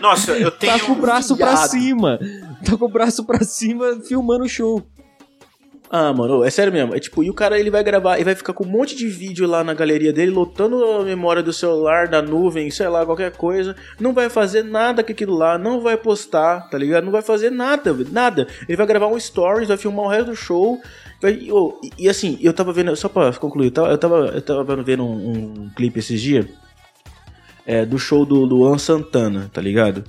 Nossa, 0.01 0.31
eu 0.31 0.49
tenho. 0.51 0.73
tá 0.79 0.85
com 0.85 0.93
o 0.93 0.95
braço 0.95 1.37
pra 1.37 1.53
viado. 1.55 1.69
cima. 1.69 2.19
Tá 2.65 2.75
com 2.77 2.85
o 2.85 2.89
braço 2.89 3.23
pra 3.25 3.43
cima 3.43 3.99
filmando 4.07 4.45
o 4.45 4.49
show. 4.49 4.83
Ah, 5.89 6.12
mano, 6.12 6.43
é 6.43 6.50
sério 6.50 6.71
mesmo. 6.73 6.93
É 6.93 7.00
tipo, 7.00 7.23
e 7.23 7.30
o 7.30 7.34
cara 7.34 7.58
ele 7.60 7.69
vai 7.69 7.84
gravar 7.84 8.19
e 8.19 8.23
vai 8.23 8.36
ficar 8.36 8.54
com 8.54 8.65
um 8.65 8.69
monte 8.69 8.95
de 8.95 9.08
vídeo 9.08 9.47
lá 9.47 9.63
na 9.63 9.73
galeria 9.73 10.12
dele, 10.12 10.32
lotando 10.32 10.84
a 10.84 11.04
memória 11.04 11.41
do 11.41 11.54
celular, 11.54 12.08
da 12.08 12.21
nuvem, 12.21 12.69
sei 12.69 12.88
lá, 12.88 13.06
qualquer 13.06 13.32
coisa. 13.32 13.76
Não 14.00 14.13
vai 14.13 14.30
fazer 14.30 14.63
nada 14.63 15.04
com 15.04 15.12
aquilo 15.12 15.36
lá, 15.36 15.58
não 15.58 15.82
vai 15.82 15.95
postar, 15.95 16.69
tá 16.69 16.78
ligado? 16.78 17.06
Não 17.06 17.12
vai 17.12 17.21
fazer 17.21 17.50
nada, 17.50 17.95
nada. 18.12 18.47
Ele 18.67 18.76
vai 18.76 18.86
gravar 18.86 19.08
um 19.08 19.19
stories, 19.19 19.69
vai 19.69 19.78
filmar 19.78 20.06
o 20.06 20.10
resto 20.10 20.32
do 20.32 20.36
show. 20.36 20.82
Vai, 21.21 21.34
e, 21.34 21.50
e 21.97 22.10
assim, 22.10 22.38
eu 22.41 22.54
tava 22.54 22.73
vendo, 22.73 22.95
só 22.95 23.08
pra 23.08 23.32
concluir, 23.34 23.67
eu 23.67 23.71
tava, 23.71 23.89
eu 23.89 23.97
tava, 23.97 24.15
eu 24.36 24.41
tava 24.41 24.84
vendo 24.84 25.04
um, 25.06 25.63
um 25.63 25.69
clipe 25.76 26.00
esses 26.00 26.21
dias 26.21 26.45
é, 27.65 27.86
do 27.86 28.00
show 28.00 28.26
do 28.26 28.45
Luan 28.45 28.78
Santana, 28.78 29.50
tá 29.54 29.62
ligado? 29.62 30.04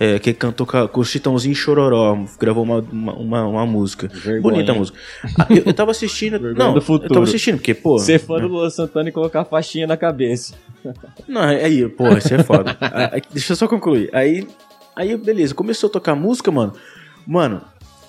É, 0.00 0.16
que 0.18 0.32
cantou 0.32 0.64
com, 0.64 1.00
o 1.00 1.04
Chitãozinho 1.04 1.54
Chororó, 1.56 2.16
gravou 2.38 2.62
uma, 2.62 2.78
uma, 2.78 3.46
uma, 3.46 3.66
música. 3.66 4.06
Vergonha, 4.06 4.40
Bonita 4.40 4.70
a 4.70 4.74
música. 4.76 4.96
Ah, 5.36 5.46
eu, 5.50 5.64
eu 5.66 5.74
tava 5.74 5.90
assistindo. 5.90 6.38
Não, 6.54 6.72
do 6.72 6.78
eu 6.78 6.82
futuro. 6.82 7.12
tava 7.12 7.24
assistindo, 7.24 7.56
porque, 7.56 7.74
pô. 7.74 7.98
Ser 7.98 8.20
fã 8.20 8.38
do 8.38 8.46
Luan 8.46 8.70
Santana 8.70 9.08
e 9.08 9.12
colocar 9.12 9.40
a 9.40 9.44
faixinha 9.44 9.88
na 9.88 9.96
cabeça. 9.96 10.54
Não, 11.26 11.42
aí, 11.42 11.88
pô, 11.88 12.08
isso 12.16 12.32
é 12.32 12.44
foda. 12.44 12.76
Ah, 12.80 13.10
aí, 13.14 13.22
deixa 13.32 13.52
eu 13.52 13.56
só 13.56 13.66
concluir. 13.66 14.08
Aí, 14.12 14.46
aí, 14.94 15.16
beleza, 15.16 15.52
começou 15.52 15.88
a 15.88 15.92
tocar 15.92 16.14
música, 16.14 16.50
mano. 16.52 16.74
Mano, 17.26 17.60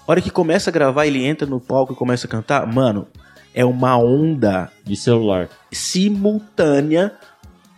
a 0.07 0.11
hora 0.11 0.21
que 0.21 0.29
começa 0.29 0.69
a 0.69 0.73
gravar, 0.73 1.07
ele 1.07 1.25
entra 1.25 1.47
no 1.47 1.59
palco 1.59 1.93
e 1.93 1.95
começa 1.95 2.27
a 2.27 2.29
cantar, 2.29 2.67
mano, 2.67 3.07
é 3.53 3.65
uma 3.65 3.97
onda 3.97 4.71
De 4.85 4.95
celular. 4.95 5.49
simultânea 5.71 7.13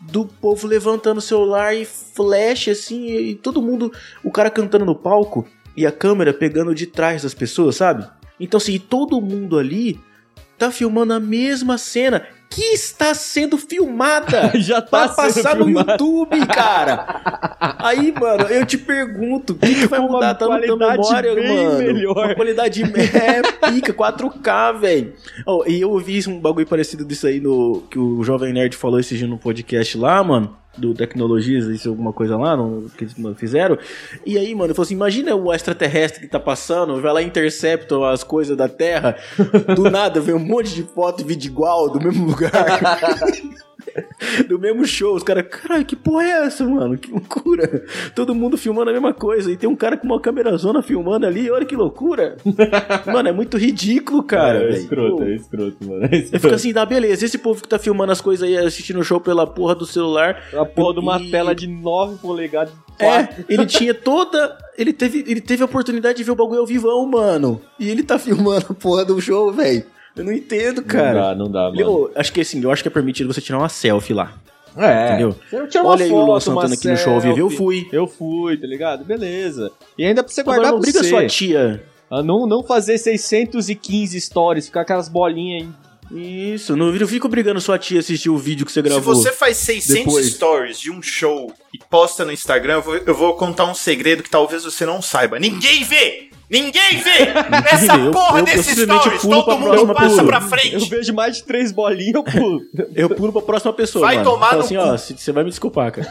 do 0.02 0.26
povo 0.26 0.68
levantando 0.68 1.20
o 1.20 1.22
celular 1.22 1.76
e 1.76 1.86
flash 1.86 2.70
assim, 2.70 3.08
e 3.08 3.36
todo 3.36 3.62
mundo, 3.62 3.92
o 4.24 4.32
cara 4.32 4.50
cantando 4.50 4.86
no 4.86 4.96
palco 4.96 5.48
e 5.78 5.86
a 5.86 5.92
câmera 5.92 6.34
pegando 6.34 6.74
de 6.74 6.88
trás 6.88 7.24
das 7.24 7.34
pessoas, 7.34 7.76
sabe? 7.76 8.08
Então 8.40 8.58
assim, 8.58 8.80
todo 8.80 9.22
mundo 9.22 9.58
ali 9.58 10.00
tá 10.58 10.72
filmando 10.72 11.14
a 11.14 11.20
mesma 11.20 11.78
cena 11.78 12.28
que 12.52 12.62
está 12.74 13.14
sendo 13.14 13.58
filmada 13.58 14.52
Já 14.60 14.82
pra 14.82 15.08
tá 15.08 15.30
sendo 15.30 15.44
passar 15.44 15.56
no. 15.56 15.70
YouTube, 15.70 16.46
cara. 16.48 17.78
Aí, 17.80 18.12
mano, 18.12 18.44
eu 18.44 18.66
te 18.66 18.78
pergunto, 18.78 19.54
o 19.54 19.56
que, 19.56 19.74
que 19.74 19.88
vai 19.88 20.00
uma 20.00 20.10
mudar? 20.10 20.36
Tá 20.36 20.48
na 20.48 20.60
memória, 20.60 21.34
mano. 21.34 21.78
melhor. 21.78 22.26
Uma 22.26 22.36
qualidade 22.36 22.84
é 22.94 23.72
pica, 23.72 23.94
4K, 23.94 24.80
velho. 24.80 25.14
Oh, 25.48 25.64
e 25.66 25.80
eu 25.80 25.90
ouvi 25.90 26.22
um 26.28 26.40
bagulho 26.40 26.68
parecido 26.68 27.06
disso 27.06 27.26
aí 27.26 27.40
no 27.40 27.84
que 27.90 27.98
o 27.98 28.22
Jovem 28.24 28.52
Nerd 28.52 28.76
falou 28.76 29.00
esse 29.00 29.18
dia 29.18 29.28
no 29.28 29.38
podcast 29.38 29.98
lá, 29.98 30.22
mano. 30.22 30.61
Do 30.78 30.94
Tecnologias, 30.94 31.66
isso 31.66 31.90
alguma 31.90 32.14
coisa 32.14 32.38
lá, 32.38 32.56
no, 32.56 32.90
que 32.92 33.04
eles 33.04 33.16
fizeram. 33.38 33.78
E 34.26 34.38
aí, 34.38 34.56
mano, 34.56 34.72
eu 34.72 34.76
falei 34.76 34.88
assim: 34.88 34.96
imagina 34.96 35.36
o 35.36 35.54
extraterrestre 35.54 36.22
que 36.22 36.28
tá 36.28 36.40
passando, 36.40 37.02
vai 37.02 37.14
lá 37.14 37.22
e 37.22 37.26
intercepta 37.26 37.96
as 38.10 38.24
coisas 38.24 38.56
da 38.56 38.70
Terra. 38.70 39.18
Do 39.76 39.90
nada, 39.90 40.22
vem 40.22 40.34
um 40.34 40.40
monte 40.40 40.74
de 40.74 40.84
foto 40.84 41.22
e 41.22 41.26
vídeo 41.26 41.50
igual, 41.50 41.90
do 41.90 42.00
mesmo 42.00 42.26
lugar. 42.26 42.52
do 44.48 44.60
mesmo 44.60 44.86
show. 44.86 45.16
Os 45.16 45.24
caras, 45.24 45.46
caralho, 45.50 45.86
que 45.86 45.96
porra 45.96 46.24
é 46.24 46.46
essa, 46.46 46.66
mano? 46.66 46.98
Que 46.98 47.12
loucura. 47.12 47.84
Todo 48.16 48.36
mundo 48.36 48.58
filmando 48.58 48.90
a 48.90 48.94
mesma 48.94 49.14
coisa. 49.14 49.52
E 49.52 49.58
tem 49.58 49.70
um 49.70 49.76
cara 49.76 49.98
com 49.98 50.06
uma 50.06 50.20
câmera 50.20 50.56
zona 50.58 50.82
filmando 50.82 51.26
ali. 51.26 51.50
Olha 51.52 51.66
que 51.66 51.76
loucura. 51.76 52.38
mano, 53.06 53.30
é 53.30 53.32
muito 53.32 53.58
ridículo, 53.58 54.24
cara. 54.24 54.60
é 54.60 54.68
velho. 54.68 54.78
escroto, 54.78 55.16
Pô, 55.18 55.24
é 55.24 55.36
escroto, 55.36 55.78
mano. 55.88 56.04
É 56.04 56.06
Eu 56.06 56.10
fico 56.22 56.36
escroto. 56.36 56.56
assim, 56.56 56.74
dá 56.74 56.86
beleza. 56.86 57.26
Esse 57.26 57.38
povo 57.38 57.62
que 57.62 57.68
tá 57.68 57.80
filmando 57.80 58.12
as 58.12 58.22
coisas 58.22 58.48
aí, 58.48 58.58
assistindo 58.58 59.00
o 59.00 59.04
show 59.04 59.20
pela 59.20 59.46
porra 59.48 59.76
do 59.76 59.86
celular. 59.86 60.42
A 60.54 60.66
porra 60.66 60.94
de 60.96 61.00
uma 61.00 61.20
E- 61.20 61.32
tela 61.32 61.54
de 61.56 61.68
9 61.68 62.18
polegadas. 62.20 62.74
É, 63.00 63.28
ele 63.50 63.66
tinha 63.68 63.94
toda. 63.94 64.58
Ele 64.78 64.94
teve, 64.94 65.24
ele 65.28 65.42
teve 65.42 65.62
a 65.62 65.66
oportunidade 65.66 66.18
de 66.18 66.24
ver 66.24 66.32
o 66.32 66.36
bagulho 66.36 66.60
ao 66.62 66.66
vivão, 66.66 67.06
mano. 67.06 67.62
E 67.80 67.90
ele 67.90 68.04
tá 68.04 68.18
filmando 68.20 68.66
a 68.70 68.74
porra 68.74 69.04
do 69.06 69.20
show, 69.22 69.52
velho. 69.52 69.84
Eu 70.16 70.24
não 70.26 70.32
entendo, 70.32 70.82
cara. 70.84 71.14
Não 71.14 71.22
dá, 71.22 71.36
não 71.36 71.52
dá, 71.52 71.84
mano. 71.86 71.90
ô, 72.06 72.12
acho 72.16 72.32
que 72.34 72.42
assim, 72.42 72.62
eu 72.62 72.72
acho 72.72 72.82
que 72.84 72.88
é 72.88 72.92
permitido 72.92 73.32
você 73.34 73.40
tirar 73.42 73.58
uma 73.60 73.70
selfie 73.70 74.14
lá. 74.14 74.34
É. 74.78 75.08
Entendeu? 75.10 75.36
Você 75.50 75.68
tira 75.68 75.84
uma 75.84 75.92
Olha 75.92 76.06
aí 76.06 76.12
o 76.12 76.26
Luan 76.26 76.40
Santana 76.40 76.74
aqui 76.76 76.88
no 76.88 76.98
show 76.98 77.14
ao 77.14 77.20
vivo. 77.22 77.38
Eu 77.38 77.50
selfie. 77.50 77.58
fui. 77.58 77.88
Eu 77.92 78.08
fui, 78.08 78.58
tá 78.58 78.68
ligado? 78.68 79.04
Beleza. 79.04 79.72
E 79.98 80.06
ainda 80.06 80.24
pra 80.24 80.32
você 80.32 80.44
guardar 80.44 80.66
Agora 80.68 80.76
não 80.78 80.82
briga 80.82 81.04
você. 81.04 81.10
sua 81.10 81.28
tia. 81.28 81.84
Ah, 82.10 82.22
Não, 82.24 82.46
não 82.46 82.64
fazer 82.64 82.98
615 82.98 84.20
stories, 84.20 84.66
ficar 84.68 84.82
aquelas 84.82 85.08
bolinhas 85.10 85.64
aí. 85.64 85.70
Isso, 86.54 86.76
não 86.76 86.94
eu 86.94 87.08
fico 87.08 87.30
brigando 87.30 87.62
sua 87.62 87.80
tia 87.80 88.00
assistir 88.02 88.30
o 88.30 88.38
vídeo 88.38 88.66
que 88.66 88.72
você 88.72 88.82
Se 88.82 88.90
gravou. 88.90 89.16
você 89.16 89.32
faz 89.32 89.56
600 89.58 89.94
depois. 90.06 90.26
stories 90.34 90.78
de 90.78 90.92
um 90.92 91.02
show 91.02 91.54
e 91.74 91.78
posta 91.90 92.26
no 92.26 92.34
Instagram, 92.34 92.74
eu 92.76 92.82
vou, 92.82 92.96
eu 92.98 93.16
vou 93.16 93.34
contar 93.36 93.64
um 93.66 93.74
segredo 93.74 94.22
que 94.22 94.30
talvez 94.30 94.66
você 94.66 94.86
não 94.86 95.02
saiba. 95.02 95.40
Ninguém 95.40 95.86
vê! 95.86 96.30
Ninguém 96.60 96.98
vê! 96.98 97.32
Essa. 97.72 97.96
Eu- 97.98 98.12
porra 98.12 98.34
eu- 98.34 98.38
eu 98.40 98.46
desse 98.46 98.64
simplesmente 98.76 99.00
stories! 99.04 99.22
Todo 99.22 99.44
pra 99.46 99.54
mundo 99.56 99.64
próxima 99.64 99.94
passa 99.96 100.16
pulo. 100.16 100.28
pra 100.28 100.38
Eu 100.38 100.42
frente! 100.42 100.90
vejo 100.90 101.14
mais 101.14 101.38
de 101.38 101.44
três 101.44 101.72
bolinhas, 101.72 102.16
eu 102.16 102.24
pulo. 102.24 102.62
Eu 102.94 103.10
pulo 103.10 103.32
pra 103.32 103.42
próxima 103.42 103.72
pessoa, 103.74 104.06
Vai 104.06 104.18
mano. 104.18 104.30
tomar 104.32 104.48
Fala 104.50 104.58
no 104.60 104.66
assim, 104.66 104.76
cu. 104.76 104.82
ó, 104.82 104.98
você 104.98 105.32
vai 105.32 105.44
me 105.46 105.50
desculpar, 105.50 105.92
cara. 105.94 106.08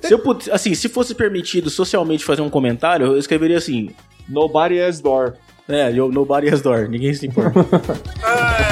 se 0.00 0.14
eu 0.14 0.18
pud- 0.20 0.48
assim, 0.52 0.72
se 0.74 0.88
fosse 0.88 1.14
permitido 1.14 1.68
socialmente 1.68 2.24
fazer 2.24 2.42
um 2.42 2.48
comentário, 2.50 3.06
eu 3.06 3.18
escreveria 3.18 3.58
assim: 3.58 3.90
Nobody 4.28 4.80
has 4.80 5.00
door. 5.00 5.34
É, 5.68 5.92
eu, 5.94 6.10
nobody 6.10 6.48
has 6.48 6.62
door, 6.62 6.88
ninguém 6.88 7.12
se 7.12 7.26
importa. 7.26 7.58
Eu 7.58 7.64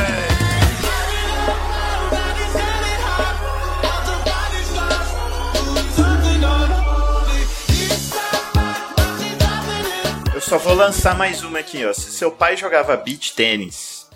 só 10.46 10.59
vou 10.59 10.74
lançar 10.74 11.18
mais 11.18 11.42
uma 11.42 11.59
aqui, 11.59 11.85
ó. 11.85 11.92
Se 11.92 12.12
seu 12.12 12.30
pai 12.30 12.56
jogava 12.56 12.96
beach 12.96 13.35
tênis. 13.35 14.06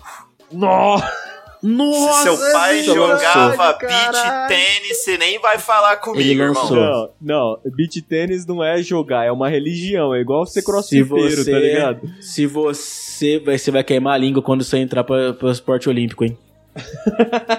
Nossa! 0.49 1.11
Se 1.61 2.23
seu 2.23 2.37
pai 2.53 2.77
Nossa, 2.77 2.93
jogava 2.93 3.73
Caralho. 3.73 4.47
tênis, 4.47 5.03
você 5.03 5.17
nem 5.17 5.37
vai 5.39 5.59
falar 5.59 5.97
comigo, 5.97 6.21
Ele 6.21 6.41
irmão. 6.41 6.69
Não, 6.71 7.09
não, 7.21 7.59
beach 7.75 8.01
tênis 8.01 8.45
não 8.47 8.63
é 8.63 8.81
jogar, 8.81 9.25
é 9.25 9.31
uma 9.31 9.47
religião, 9.49 10.15
é 10.15 10.21
igual 10.21 10.45
ser 10.45 10.61
se 10.61 10.65
crossfiteiro, 10.65 11.43
você, 11.43 11.51
tá 11.51 11.59
ligado? 11.59 12.09
se 12.19 12.47
você 12.47 13.37
vai, 13.37 13.57
você 13.59 13.69
vai 13.69 13.83
queimar 13.83 14.13
a 14.13 14.17
língua 14.17 14.41
quando 14.41 14.63
você 14.63 14.77
entrar 14.77 15.03
pra, 15.03 15.33
pro 15.33 15.51
esporte 15.51 15.87
olímpico, 15.87 16.23
hein? 16.23 16.35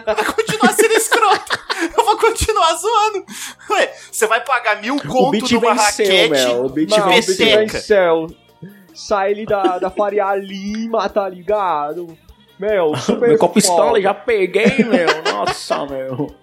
Vai 0.06 0.24
continuar 0.24 0.72
sendo 0.72 0.94
escroto. 0.94 1.58
Eu 1.96 2.04
vou 2.04 2.16
continuar 2.16 2.74
zoando. 2.74 3.26
Ué, 3.70 3.92
você 4.11 4.26
vai 4.26 4.42
pagar 4.42 4.80
mil 4.80 4.96
conto 4.96 5.32
beat 5.32 5.52
numa 5.52 5.74
venceu, 5.74 6.06
raquete 6.06 6.30
Mel, 6.30 6.64
o 6.64 6.68
beat 6.70 6.88
de 6.88 7.26
peteca. 7.37 7.72
venceu. 7.78 8.26
Sai 8.94 9.33
ele 9.33 9.46
da, 9.46 9.78
da 9.78 9.90
Faria 9.90 10.35
Lima, 10.37 11.09
tá 11.09 11.28
ligado? 11.28 12.16
Meu, 12.59 12.94
super 12.98 13.28
Meu 13.28 13.38
copo 13.38 13.55
pistola 13.55 14.00
já 14.00 14.14
peguei, 14.14 14.85
meu. 14.85 15.22
Nossa, 15.33 15.87
meu. 15.87 16.35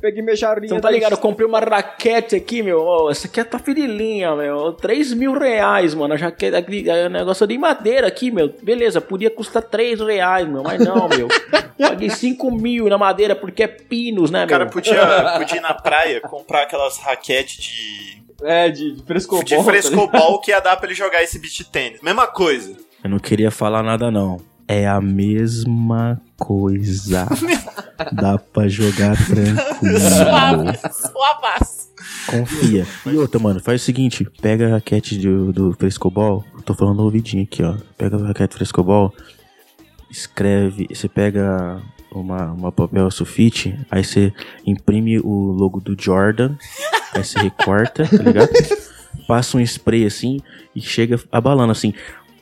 Peguei 0.00 0.22
minha. 0.22 0.36
Você 0.36 0.66
não 0.68 0.80
tá 0.80 0.90
ligado? 0.90 1.12
Eu 1.12 1.18
comprei 1.18 1.46
uma 1.46 1.60
raquete 1.60 2.34
aqui, 2.34 2.62
meu. 2.62 2.80
Ó, 2.82 3.10
essa 3.10 3.26
aqui 3.26 3.40
é 3.40 3.44
tua 3.44 3.60
firilinha, 3.60 4.34
meu. 4.34 4.72
3 4.72 5.12
mil 5.14 5.38
reais, 5.38 5.94
mano. 5.94 6.14
A 6.14 6.16
jaqueta 6.16 6.58
é 6.58 7.06
um 7.06 7.10
negócio 7.10 7.46
de 7.46 7.56
madeira 7.56 8.06
aqui, 8.06 8.30
meu. 8.30 8.52
Beleza, 8.62 9.00
podia 9.00 9.30
custar 9.30 9.62
3 9.62 10.00
reais, 10.00 10.48
meu. 10.48 10.62
Mas 10.62 10.84
não, 10.84 11.08
meu. 11.08 11.28
Paguei 11.78 12.10
5 12.10 12.50
mil 12.50 12.88
na 12.88 12.98
madeira 12.98 13.34
porque 13.34 13.62
é 13.62 13.68
pinos, 13.68 14.30
né, 14.30 14.44
O 14.44 14.48
cara 14.48 14.64
meu? 14.64 14.72
podia, 14.72 15.04
podia 15.38 15.58
ir 15.58 15.60
na 15.60 15.74
praia 15.74 16.20
comprar 16.20 16.62
aquelas 16.62 16.98
raquetes 16.98 17.56
de, 17.56 18.11
É, 18.44 18.70
de, 18.70 18.96
de 18.96 19.02
frescobol. 19.02 19.44
de 19.44 19.56
tá 19.56 19.62
frescobol 19.62 20.40
que 20.40 20.50
ia 20.50 20.60
dar 20.60 20.76
pra 20.76 20.86
ele 20.86 20.94
jogar 20.94 21.22
esse 21.22 21.38
beach 21.38 21.64
tênis. 21.64 22.00
Mesma 22.02 22.26
coisa. 22.26 22.76
Eu 23.02 23.10
não 23.10 23.18
queria 23.18 23.50
falar 23.50 23.82
nada, 23.82 24.10
não. 24.10 24.40
É 24.66 24.86
a 24.86 25.00
mesma 25.00 26.20
coisa. 26.38 27.26
Dá 28.12 28.38
pra 28.38 28.68
jogar 28.68 29.16
tranquilo. 29.16 29.58
Confia. 32.26 32.86
E 33.06 33.16
outra, 33.16 33.40
mano, 33.40 33.60
faz 33.60 33.82
o 33.82 33.84
seguinte: 33.84 34.24
pega 34.40 34.66
a 34.66 34.70
raquete 34.70 35.18
do, 35.18 35.52
do 35.52 35.72
frescobol. 35.74 36.44
Tô 36.64 36.74
falando 36.74 36.98
no 36.98 37.04
ouvidinho 37.04 37.42
aqui, 37.42 37.62
ó. 37.62 37.76
Pega 37.98 38.16
a 38.16 38.28
raquete 38.28 38.54
do 38.54 38.56
frescobol, 38.56 39.12
escreve. 40.10 40.86
Você 40.92 41.08
pega 41.08 41.82
uma, 42.14 42.52
uma 42.52 42.72
papel 42.72 43.10
sulfite, 43.10 43.78
aí 43.90 44.04
você 44.04 44.32
imprime 44.66 45.18
o 45.18 45.52
logo 45.52 45.80
do 45.80 45.96
Jordan, 46.00 46.56
aí 47.14 47.24
você 47.24 47.38
recorta, 47.38 48.04
tá 48.08 48.22
ligado? 48.22 48.50
Passa 49.28 49.56
um 49.56 49.60
spray 49.60 50.04
assim 50.04 50.40
e 50.74 50.80
chega 50.80 51.18
abalando 51.30 51.72
assim. 51.72 51.94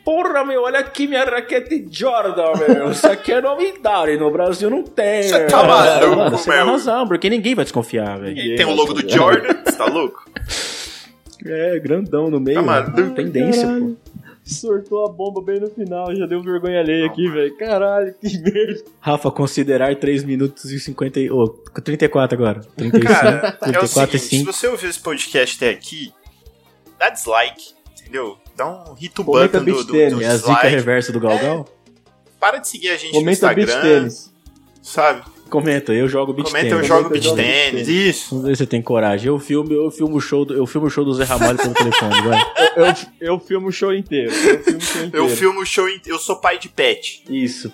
Porra, 0.05 0.45
meu, 0.45 0.63
olha 0.63 0.79
aqui 0.81 1.07
minha 1.07 1.25
raquete 1.25 1.87
Jordan, 1.91 2.53
meu. 2.59 2.91
Isso 2.91 3.07
aqui 3.07 3.33
é 3.33 3.41
novidade. 3.41 4.17
No 4.17 4.31
Brasil 4.31 4.71
não 4.71 4.83
tem. 4.83 5.23
Você 5.25 5.45
tá 5.47 5.63
maluco, 5.63 6.17
Mano, 6.17 6.31
Você 6.31 6.51
tem 6.51 6.59
meu? 6.65 6.73
razão, 6.73 7.07
porque 7.07 7.29
ninguém 7.31 7.55
vai 7.55 7.65
desconfiar, 7.65 8.19
velho. 8.19 8.37
E 8.37 8.57
tem 8.57 8.65
o 8.67 8.75
logo 8.75 8.95
do 8.95 9.09
Jordan, 9.09 9.55
você 9.65 9.77
tá 9.77 9.85
louco? 9.85 10.25
É, 11.45 11.79
grandão 11.79 12.31
no 12.31 12.41
meio. 12.41 12.59
Tá 12.59 12.63
mano. 12.63 12.91
maluco? 12.93 13.15
Tendência, 13.15 13.67
pô. 13.67 13.95
Sortou 14.53 15.07
a 15.07 15.13
bomba 15.13 15.41
bem 15.43 15.61
no 15.61 15.71
final, 15.71 16.15
já 16.15 16.27
deu 16.27 16.43
vergonha 16.43 16.81
alheia 16.81 17.07
aqui, 17.07 17.29
velho. 17.31 17.57
Caralho, 17.57 18.15
que 18.21 18.39
merda. 18.39 18.83
Rafa, 19.01 19.31
considerar 19.31 19.95
3 19.97 20.25
minutos 20.25 20.65
e 20.73 20.81
50. 20.81 21.21
e- 21.21 21.31
Ô, 21.31 21.49
34 21.49 22.37
agora. 22.37 22.61
35, 22.77 23.07
Cara, 23.15 23.31
é 23.31 23.69
o 23.69 23.73
34 23.73 24.17
e 24.17 24.19
seguinte, 24.19 24.29
se 24.31 24.37
5. 24.39 24.53
você 24.53 24.67
ouviu 24.67 24.91
esse 24.91 24.99
podcast 24.99 25.57
até 25.57 25.71
aqui, 25.71 26.13
dá 26.99 27.11
dislike, 27.11 27.75
entendeu? 28.01 28.37
Dá 28.57 28.67
um 28.91 28.95
hit 28.95 29.19
o 29.21 29.25
Comenta 29.25 29.61
button 29.61 29.73
do, 29.73 29.85
do, 29.85 29.93
tênis. 29.93 30.15
do 30.15 30.23
É 30.23 30.27
a 30.27 30.37
zica 30.37 30.49
dislike. 30.53 30.67
reversa 30.69 31.13
do 31.13 31.21
Galgal? 31.21 31.67
Para 32.39 32.59
de 32.59 32.69
seguir 32.69 32.89
a 32.91 32.97
gente 32.97 33.13
Comenta 33.13 33.47
no 33.55 33.61
Instagram, 33.61 33.81
tênis. 33.83 34.33
sabe? 34.83 35.23
Comenta, 35.51 35.93
eu 35.93 36.09
jogo 36.09 36.33
beat 36.33 36.47
Comenta, 36.49 36.67
eu 36.69 36.71
tênis. 36.77 36.87
jogo 36.87 37.15
eu 37.15 37.23
jogo 37.23 37.37
tênis, 37.37 37.89
isso. 37.89 38.31
Vamos 38.31 38.47
ver 38.47 38.57
se 38.57 38.59
você 38.63 38.67
tem 38.67 38.81
coragem. 38.81 39.27
Eu 39.29 39.39
filmo, 39.39 39.73
eu 39.73 39.91
filmo 39.91 40.17
o 40.17 40.21
show 40.21 40.45
do, 40.45 40.55
eu 40.55 40.67
filmo 40.67 40.87
o 40.87 40.91
show 40.91 41.05
do 41.05 41.13
Zé 41.13 41.25
Ramalho 41.25 41.59
pelo 41.59 41.75
telefone, 41.75 42.23
vai. 42.23 42.41
Eu, 43.21 43.33
eu 43.35 43.39
filmo 43.41 43.69
o 43.69 43.73
show 43.73 43.93
inteiro. 43.93 44.31
Eu 44.33 44.39
filmo 44.39 44.79
o 44.79 44.81
show 44.81 45.03
inteiro. 45.03 45.17
Eu 45.17 45.29
filmo 45.29 45.61
o 45.61 45.67
show, 45.67 45.89
in- 45.89 46.01
eu 46.07 46.19
sou 46.19 46.37
pai 46.37 46.57
de 46.59 46.69
pet. 46.69 47.25
Isso. 47.29 47.71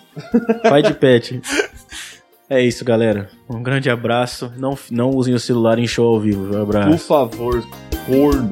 Pai 0.62 0.81
de 0.83 0.95
pet. 0.95 1.41
É 2.49 2.62
isso, 2.62 2.83
galera. 2.85 3.29
Um 3.49 3.62
grande 3.62 3.91
abraço. 3.91 4.51
Não, 4.57 4.77
não 4.91 5.11
usem 5.11 5.35
o 5.35 5.39
celular 5.39 5.79
em 5.79 5.87
show 5.87 6.07
ao 6.15 6.19
vivo. 6.21 6.45
Um 6.47 6.51
Por 6.65 6.77
abraço. 6.77 7.07
favor, 7.07 7.62
corno. 8.07 8.51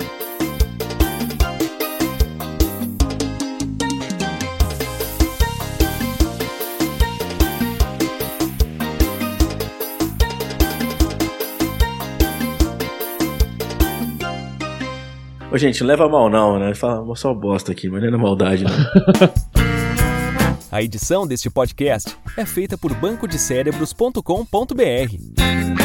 Ô, 15.54 15.56
gente, 15.56 15.80
não 15.82 15.88
leva 15.88 16.08
mal 16.08 16.28
não, 16.28 16.58
né? 16.58 16.74
Fala 16.74 17.14
só 17.14 17.32
bosta 17.32 17.70
aqui, 17.70 17.88
mas 17.88 18.00
não 18.00 18.08
é 18.08 18.10
na 18.10 18.18
maldade, 18.18 18.64
não. 18.64 18.72
A 20.72 20.82
edição 20.82 21.28
deste 21.28 21.48
podcast 21.48 22.16
é 22.36 22.44
feita 22.44 22.76
por 22.76 22.92
bancodecérebros.com.br. 22.92 25.83